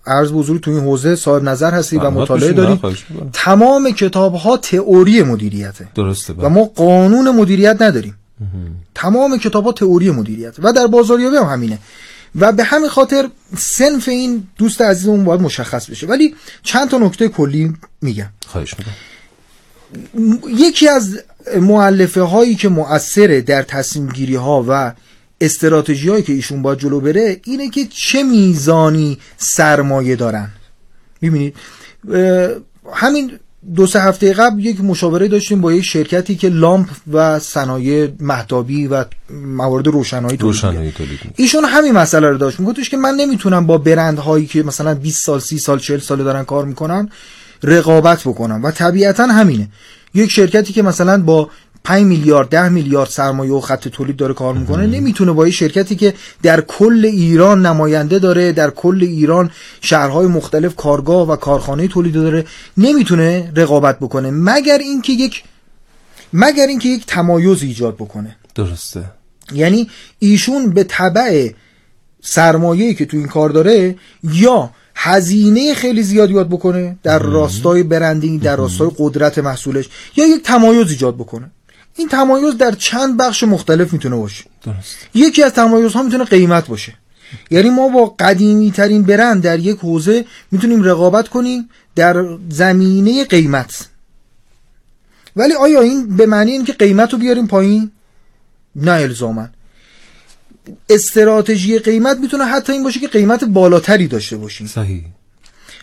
عرض 0.06 0.30
حضور 0.32 0.58
تو 0.58 0.70
این 0.70 0.80
حوزه 0.80 1.16
صاحب 1.16 1.42
نظر 1.42 1.70
هستی 1.70 1.96
و 1.96 2.10
مطالعه 2.10 2.52
دارید 2.52 2.86
می‌کنم. 2.86 3.30
تمام 3.32 3.90
کتاب 3.90 4.34
ها 4.34 4.56
تئوری 4.56 5.22
مدیریته. 5.22 5.88
درسته 5.94 6.32
و 6.32 6.48
ما 6.48 6.64
قانون 6.64 7.30
مدیریت 7.30 7.82
نداریم. 7.82 8.14
تمام 8.94 9.38
کتاب 9.38 9.64
ها 9.64 9.72
تئوری 9.72 10.10
مدیریت. 10.10 10.54
و 10.58 10.72
در 10.72 10.86
بازاریابی 10.86 11.36
هم 11.36 11.44
همینه. 11.44 11.78
و 12.34 12.52
به 12.52 12.64
همین 12.64 12.88
خاطر 12.88 13.28
سنف 13.56 14.08
این 14.08 14.42
دوست 14.56 14.80
عزیزمون 14.80 15.24
باید 15.24 15.40
مشخص 15.40 15.90
بشه. 15.90 16.06
ولی 16.06 16.34
چند 16.62 16.88
تا 16.88 16.98
نکته 16.98 17.28
کلی 17.28 17.74
میگم. 18.02 18.30
خواهش 18.46 18.74
می‌کنم. 18.78 18.94
یکی 20.48 20.88
از 20.88 21.18
معلفه 21.60 22.20
هایی 22.22 22.54
که 22.54 22.68
مؤثره 22.68 23.40
در 23.40 23.62
تصمیم 23.62 24.08
گیری 24.08 24.34
ها 24.34 24.64
و 24.68 24.92
استراتژی 25.40 26.08
هایی 26.08 26.22
که 26.22 26.32
ایشون 26.32 26.62
باید 26.62 26.78
جلو 26.78 27.00
بره 27.00 27.40
اینه 27.44 27.70
که 27.70 27.86
چه 27.90 28.22
میزانی 28.22 29.18
سرمایه 29.36 30.16
دارن. 30.16 30.50
می‌بینید؟ 31.20 31.54
همین 32.94 33.32
دو 33.74 33.86
سه 33.86 34.00
هفته 34.00 34.32
قبل 34.32 34.64
یک 34.64 34.80
مشاوره 34.80 35.28
داشتیم 35.28 35.60
با 35.60 35.72
یک 35.72 35.84
شرکتی 35.84 36.36
که 36.36 36.48
لامپ 36.48 36.88
و 37.12 37.38
صنایع 37.38 38.08
مهتابی 38.20 38.86
و 38.86 39.04
موارد 39.30 39.86
روشنایی 39.86 40.36
تولید. 40.36 40.54
روشنایی. 40.54 40.92
ایشون 41.36 41.64
همین 41.64 41.92
مسئله 41.92 42.28
رو 42.28 42.38
داشت. 42.38 42.60
میگفتش 42.60 42.90
که 42.90 42.96
من 42.96 43.14
نمی‌تونم 43.14 43.66
با 43.66 43.78
برندهایی 43.78 44.46
که 44.46 44.62
مثلا 44.62 44.94
20 44.94 45.24
سال 45.24 45.40
30 45.40 45.58
سال 45.58 45.78
40 45.78 45.98
سال 45.98 46.24
دارن 46.24 46.44
کار 46.44 46.64
می‌کنن 46.64 47.10
رقابت 47.62 48.20
بکنم. 48.20 48.64
و 48.64 48.70
طبیعتا 48.70 49.26
همینه. 49.26 49.68
یک 50.14 50.30
شرکتی 50.30 50.72
که 50.72 50.82
مثلا 50.82 51.22
با 51.22 51.50
5 51.84 52.04
میلیارد 52.04 52.48
10 52.48 52.68
میلیارد 52.68 53.08
سرمایه 53.08 53.52
و 53.52 53.60
خط 53.60 53.88
تولید 53.88 54.16
داره 54.16 54.34
کار 54.34 54.54
می‌کنه. 54.54 54.86
نمی‌تونه 54.86 55.32
با 55.32 55.46
یه 55.46 55.52
شرکتی 55.52 55.96
که 55.96 56.14
در 56.42 56.60
کل 56.60 57.04
ایران 57.04 57.66
نماینده 57.66 58.18
داره 58.18 58.52
در 58.52 58.70
کل 58.70 58.98
ایران 59.02 59.50
شهرهای 59.80 60.26
مختلف 60.26 60.76
کارگاه 60.76 61.28
و 61.28 61.36
کارخانه 61.36 61.88
تولید 61.88 62.14
داره 62.14 62.44
نمی‌تونه 62.76 63.52
رقابت 63.56 63.98
بکنه. 63.98 64.30
مگر 64.30 64.78
اینکه 64.78 65.12
یک 65.12 65.42
مگر 66.32 66.66
اینکه 66.66 66.88
یک 66.88 67.06
تمایز 67.06 67.62
ایجاد 67.62 67.94
بکنه. 67.94 68.36
درسته. 68.54 69.04
یعنی 69.52 69.90
ایشون 70.18 70.70
به 70.70 70.84
طبع 70.84 71.50
سرمایه‌ای 72.22 72.94
که 72.94 73.06
تو 73.06 73.16
این 73.16 73.26
کار 73.26 73.50
داره 73.50 73.96
یا 74.24 74.70
هزینه 74.94 75.74
خیلی 75.74 76.02
زیادی 76.02 76.32
باید 76.32 76.48
بکنه 76.48 76.98
در 77.02 77.18
راستای 77.18 77.82
برندینگ 77.82 78.42
در 78.42 78.56
راستای 78.56 78.90
قدرت 78.98 79.38
محصولش 79.38 79.88
یا 80.16 80.26
یک 80.26 80.42
تمایز 80.42 80.90
ایجاد 80.90 81.14
بکنه. 81.14 81.50
این 81.98 82.08
تمایز 82.08 82.56
در 82.56 82.72
چند 82.72 83.16
بخش 83.16 83.42
مختلف 83.42 83.92
می‌تونه 83.92 84.16
باشه. 84.16 84.44
درست 84.62 84.96
یکی 85.14 85.42
از 85.42 85.52
تمایزها 85.52 86.02
می‌تونه 86.02 86.24
قیمت 86.24 86.66
باشه. 86.66 86.94
یعنی 87.50 87.70
ما 87.70 87.88
با 87.88 88.14
قدیمی 88.18 88.70
ترین 88.70 89.02
برند 89.02 89.42
در 89.42 89.58
یک 89.58 89.78
حوزه 89.78 90.24
می‌تونیم 90.50 90.82
رقابت 90.82 91.28
کنیم 91.28 91.68
در 91.94 92.38
زمینه 92.48 93.24
قیمت. 93.24 93.88
ولی 95.36 95.54
آیا 95.54 95.80
این 95.80 96.16
به 96.16 96.26
معنی 96.26 96.50
این 96.50 96.64
که 96.64 96.72
قیمت 96.72 97.12
رو 97.12 97.18
بیاریم 97.18 97.46
پایین؟ 97.46 97.90
نه 98.76 98.92
الزامن 98.92 99.50
استراتژی 100.88 101.78
قیمت 101.78 102.18
می‌تونه 102.18 102.44
حتی 102.44 102.72
این 102.72 102.84
باشه 102.84 103.00
که 103.00 103.08
قیمت 103.08 103.44
بالاتری 103.44 104.08
داشته 104.08 104.36
باشیم. 104.36 104.66
صحیح. 104.66 105.04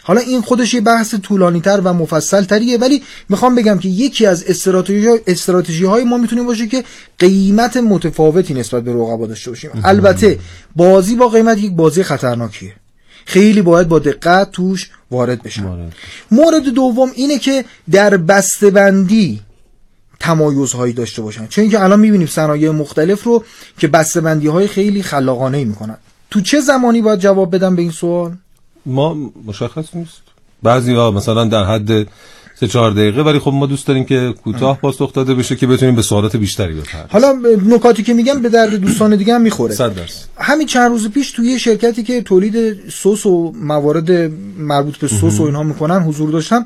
حالا 0.08 0.22
این 0.22 0.42
خودش 0.42 0.74
یه 0.74 0.82
بحث 0.82 1.16
طولانی 1.16 1.62
تر 1.62 1.82
و 1.84 1.94
مفصل 1.94 2.44
تریه 2.44 2.78
ولی 2.78 3.04
می‌خوام 3.30 3.56
بگم 3.56 3.80
که 3.80 3.90
یکی 3.90 4.26
از 4.26 4.44
استراتژی 4.44 5.08
استراتژی 5.28 5.86
های 5.86 6.04
ما 6.04 6.18
می‌تونه 6.18 6.44
باشه 6.44 6.68
که 6.68 6.84
قیمت 7.20 7.78
متفاوتی 7.78 8.54
نسبت 8.54 8.84
به 8.84 8.92
رقبا 8.94 9.28
داشته 9.28 9.50
باشیم. 9.52 9.72
البته 9.84 10.40
بازی 10.76 11.16
با 11.16 11.30
قیمت 11.30 11.58
یک 11.58 11.72
بازی 11.72 12.04
خطرناکیه. 12.04 12.74
خیلی 13.26 13.62
باید 13.62 13.88
با 13.88 14.00
دقت 14.00 14.52
توش 14.52 14.90
وارد 15.12 15.44
بشن. 15.44 15.92
مورد 16.32 16.64
دوم 16.64 17.12
اینه 17.16 17.38
که 17.38 17.66
در 17.92 18.18
بسته‌بندی 18.18 19.42
تمایزهایی 20.20 20.94
داشته 20.94 21.22
باشن. 21.22 21.48
چون 21.48 21.62
اینکه 21.62 21.84
الان 21.84 22.00
می‌بینیم 22.00 22.28
صنایع 22.28 22.72
مختلف 22.72 23.24
رو 23.24 23.44
که 23.78 23.88
بسته‌بندی 23.88 24.48
های 24.48 24.68
خیلی 24.68 25.04
خلاقانه 25.04 25.58
ای 25.58 25.66
می‌کنن. 25.66 25.98
تو 26.32 26.42
چه 26.42 26.60
زمانی 26.62 27.02
باید 27.02 27.20
جواب 27.20 27.56
بدم 27.56 27.76
به 27.76 27.82
این 27.82 27.92
سوال؟ 27.92 28.38
ما 28.86 29.32
مشخص 29.46 29.86
نیست. 29.94 30.22
بعضی 30.64 30.94
ها 30.94 31.12
مثلا 31.12 31.46
در 31.46 31.64
حد 31.64 32.08
سه 32.60 32.68
چهار 32.68 32.92
دقیقه 32.92 33.22
ولی 33.22 33.40
خب 33.40 33.54
ما 33.54 33.66
دوست 33.66 33.88
داریم 33.88 34.06
که 34.06 34.34
کوتاه 34.44 34.78
پاسخ 34.78 35.14
داده 35.14 35.36
بشه 35.36 35.56
که 35.56 35.68
بتونیم 35.68 35.96
به 35.96 36.02
سوالات 36.02 36.36
بیشتری 36.36 36.74
بپردازیم. 36.74 37.08
حالا 37.12 37.58
نکاتی 37.76 38.04
که 38.04 38.14
میگم 38.14 38.42
به 38.42 38.50
درد 38.50 38.76
دوستان 38.76 39.16
دیگه 39.16 39.34
هم 39.34 39.42
می‌خوره. 39.42 39.76
صد 39.76 39.92
همین 40.38 40.68
چند 40.68 40.92
روز 40.92 41.10
پیش 41.10 41.32
توی 41.32 41.48
یه 41.48 41.58
شرکتی 41.58 42.04
که 42.04 42.22
تولید 42.22 42.90
سس 42.90 43.26
و 43.26 43.52
موارد 43.56 44.12
مربوط 44.58 44.98
به 44.98 45.08
سس 45.08 45.40
و 45.40 45.44
اینها 45.44 45.64
می‌کنن 45.64 46.00
حضور 46.00 46.30
داشتم 46.30 46.66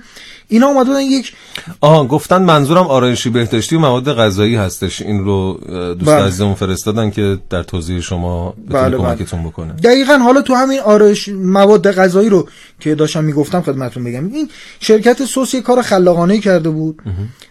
اینا 0.49 0.67
اومدن 0.67 1.01
یک 1.01 1.33
آها 1.81 2.05
گفتن 2.05 2.41
منظورم 2.41 2.87
آرایشی 2.87 3.29
بهداشتی 3.29 3.75
و 3.75 3.79
مواد 3.79 4.13
غذایی 4.13 4.55
هستش 4.55 5.01
این 5.01 5.25
رو 5.25 5.59
دوست 5.93 6.11
بله. 6.11 6.23
عزیزمون 6.23 6.53
فرستادن 6.53 7.09
که 7.11 7.37
در 7.49 7.63
توضیح 7.63 7.99
شما 7.99 8.53
بله، 8.69 8.97
بله. 8.97 8.97
کمکتون 8.97 9.43
بکنه 9.43 9.73
دقیقا 9.73 10.17
حالا 10.17 10.41
تو 10.41 10.53
همین 10.53 10.79
آرایش 10.79 11.29
مواد 11.29 11.91
غذایی 11.91 12.29
رو 12.29 12.47
که 12.79 12.95
داشتم 12.95 13.23
می‌گفتم 13.23 13.61
خدمتتون 13.61 14.03
بگم 14.03 14.33
این 14.33 14.49
شرکت 14.79 15.25
سس 15.25 15.53
یه 15.53 15.61
کار 15.61 15.81
خلاقانه 15.81 16.39
کرده 16.39 16.69
بود 16.69 17.01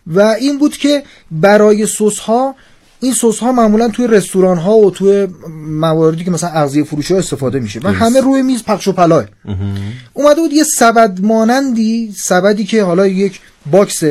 و 0.06 0.20
این 0.20 0.58
بود 0.58 0.76
که 0.76 1.02
برای 1.30 1.87
سس 1.87 2.18
ها 2.18 2.54
این 3.00 3.14
سس 3.14 3.38
ها 3.38 3.52
معمولا 3.52 3.88
توی 3.88 4.06
رستوران 4.06 4.58
ها 4.58 4.76
و 4.76 4.90
توی 4.90 5.28
مواردی 5.66 6.24
که 6.24 6.30
مثلا 6.30 6.50
اغذیه 6.50 6.84
فروشی 6.84 7.14
ها 7.14 7.20
استفاده 7.20 7.61
میشه. 7.61 7.80
و 7.84 7.88
همه 7.92 8.20
روی 8.20 8.42
میز 8.42 8.62
پخش 8.62 8.88
و 8.88 8.92
پلاست. 8.92 9.24
اومده 10.14 10.40
بود 10.40 10.52
یه 10.52 10.64
سبد 10.64 11.20
مانندی 11.20 12.12
سبدی 12.16 12.64
که 12.64 12.82
حالا 12.82 13.06
یک 13.06 13.40
box 13.70 14.02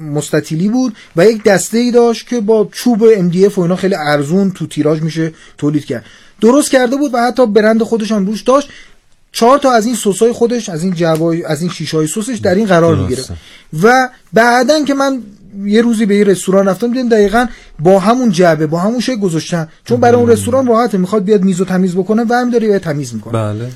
مستطیلی 0.00 0.68
بود 0.68 0.96
و 1.16 1.26
یک 1.26 1.42
دسته 1.42 1.78
ای 1.78 1.90
داشت 1.90 2.28
که 2.28 2.40
با 2.40 2.68
چوب 2.72 3.30
MDF 3.30 3.58
و 3.58 3.60
اینا 3.60 3.76
خیلی 3.76 3.94
ارزون 3.94 4.50
تو 4.50 4.66
تیراژ 4.66 5.02
میشه 5.02 5.32
تولید 5.58 5.84
کرد. 5.84 6.04
درست 6.40 6.70
کرده 6.70 6.96
بود 6.96 7.14
و 7.14 7.18
حتی 7.18 7.46
برند 7.46 7.82
خودش 7.82 8.12
هم 8.12 8.26
روش 8.26 8.42
داشت. 8.42 8.68
چهار 9.32 9.58
تا 9.58 9.72
از 9.72 9.86
این 9.86 9.94
سسای 9.94 10.32
خودش 10.32 10.68
از 10.68 10.82
این 10.82 10.94
جوای 10.94 11.44
از 11.44 11.62
این 11.62 11.70
شیشه 11.70 11.96
های 11.96 12.06
سسش 12.06 12.38
در 12.42 12.54
این 12.54 12.66
قرار. 12.66 12.96
می‌گیره 12.96 13.24
و 13.82 14.08
بعدا 14.32 14.84
که 14.84 14.94
من 14.94 15.22
یه 15.64 15.82
روزی 15.82 16.06
به 16.06 16.16
یه 16.16 16.24
رستوران 16.24 16.68
رفتم 16.68 16.92
دیدم 16.92 17.08
دقیقا 17.08 17.46
با 17.78 17.98
همون 17.98 18.30
جعبه 18.30 18.66
با 18.66 18.78
همون 18.78 19.00
شکل 19.00 19.16
گذاشتن. 19.16 19.68
چون 19.84 20.00
برای 20.00 20.20
اون 20.20 20.30
رستوران 20.30 20.66
راحته 20.66 20.98
می‌خواد 20.98 21.24
بیاد 21.24 21.44
میزو 21.44 21.64
تمیز 21.64 21.94
بکنه 21.94 22.24
و 22.28 22.34
هم 22.34 22.50
داره 22.50 22.78
تمیز 22.78 23.14
می‌کنه. 23.14 23.32
بله. 23.32 23.68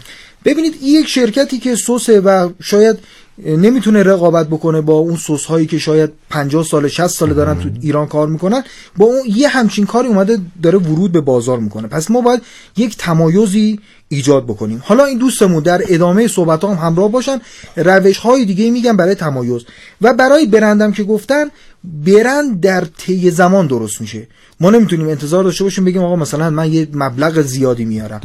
ببینید 0.44 0.74
این 0.80 1.00
یک 1.00 1.08
شرکتی 1.08 1.58
که 1.58 1.76
سسه 1.76 2.20
و 2.20 2.48
شاید 2.62 2.98
نمی‌تونه 3.46 4.02
رقابت 4.02 4.46
بکنه 4.46 4.80
با 4.80 4.92
اون 4.92 5.16
سس 5.16 5.44
هایی 5.44 5.66
که 5.66 5.78
شاید 5.78 6.10
50 6.30 6.64
سال 6.64 6.88
60 6.88 7.06
سال 7.06 7.34
دارن 7.34 7.58
تو 7.58 7.68
ایران 7.80 8.06
کار 8.06 8.28
می‌کنن 8.28 8.64
با 8.96 9.06
اون 9.06 9.18
یه 9.36 9.48
همچین 9.48 9.86
کاری 9.86 10.08
اومده 10.08 10.38
داره 10.62 10.78
ورود 10.78 11.12
به 11.12 11.20
بازار 11.20 11.58
می‌کنه. 11.58 11.88
پس 11.88 12.10
ما 12.10 12.20
باید 12.20 12.42
یک 12.76 12.96
تمایزی 12.96 13.80
ایجاد 14.08 14.44
بکنیم. 14.44 14.82
حالا 14.84 15.04
این 15.04 15.18
دوستمون 15.18 15.62
در 15.62 15.82
ادامه 15.88 16.28
صحبت 16.28 16.64
هم 16.64 16.70
همراه 16.70 17.10
باشن. 17.10 17.40
روش 17.76 18.18
های 18.18 18.44
دیگه 18.44 18.70
میگن 18.70 18.96
برای 18.96 19.14
تمایز. 19.14 19.62
و 20.02 20.14
برای 20.14 20.46
برندم 20.46 20.92
که 20.92 21.04
گفتن 21.04 21.44
برند 21.84 22.60
در 22.60 22.84
طی 22.84 23.30
زمان 23.30 23.66
درست 23.66 24.00
میشه. 24.00 24.26
ما 24.60 24.70
نمی‌تونیم 24.70 25.08
انتظار 25.08 25.44
داشته 25.44 25.64
باشیم 25.64 25.84
بگیم 25.84 26.02
آقا 26.02 26.16
مثلا 26.16 26.50
من 26.50 26.72
یه 26.72 26.88
مبلغ 26.94 27.40
زیادی 27.42 27.84
میارم. 27.84 28.16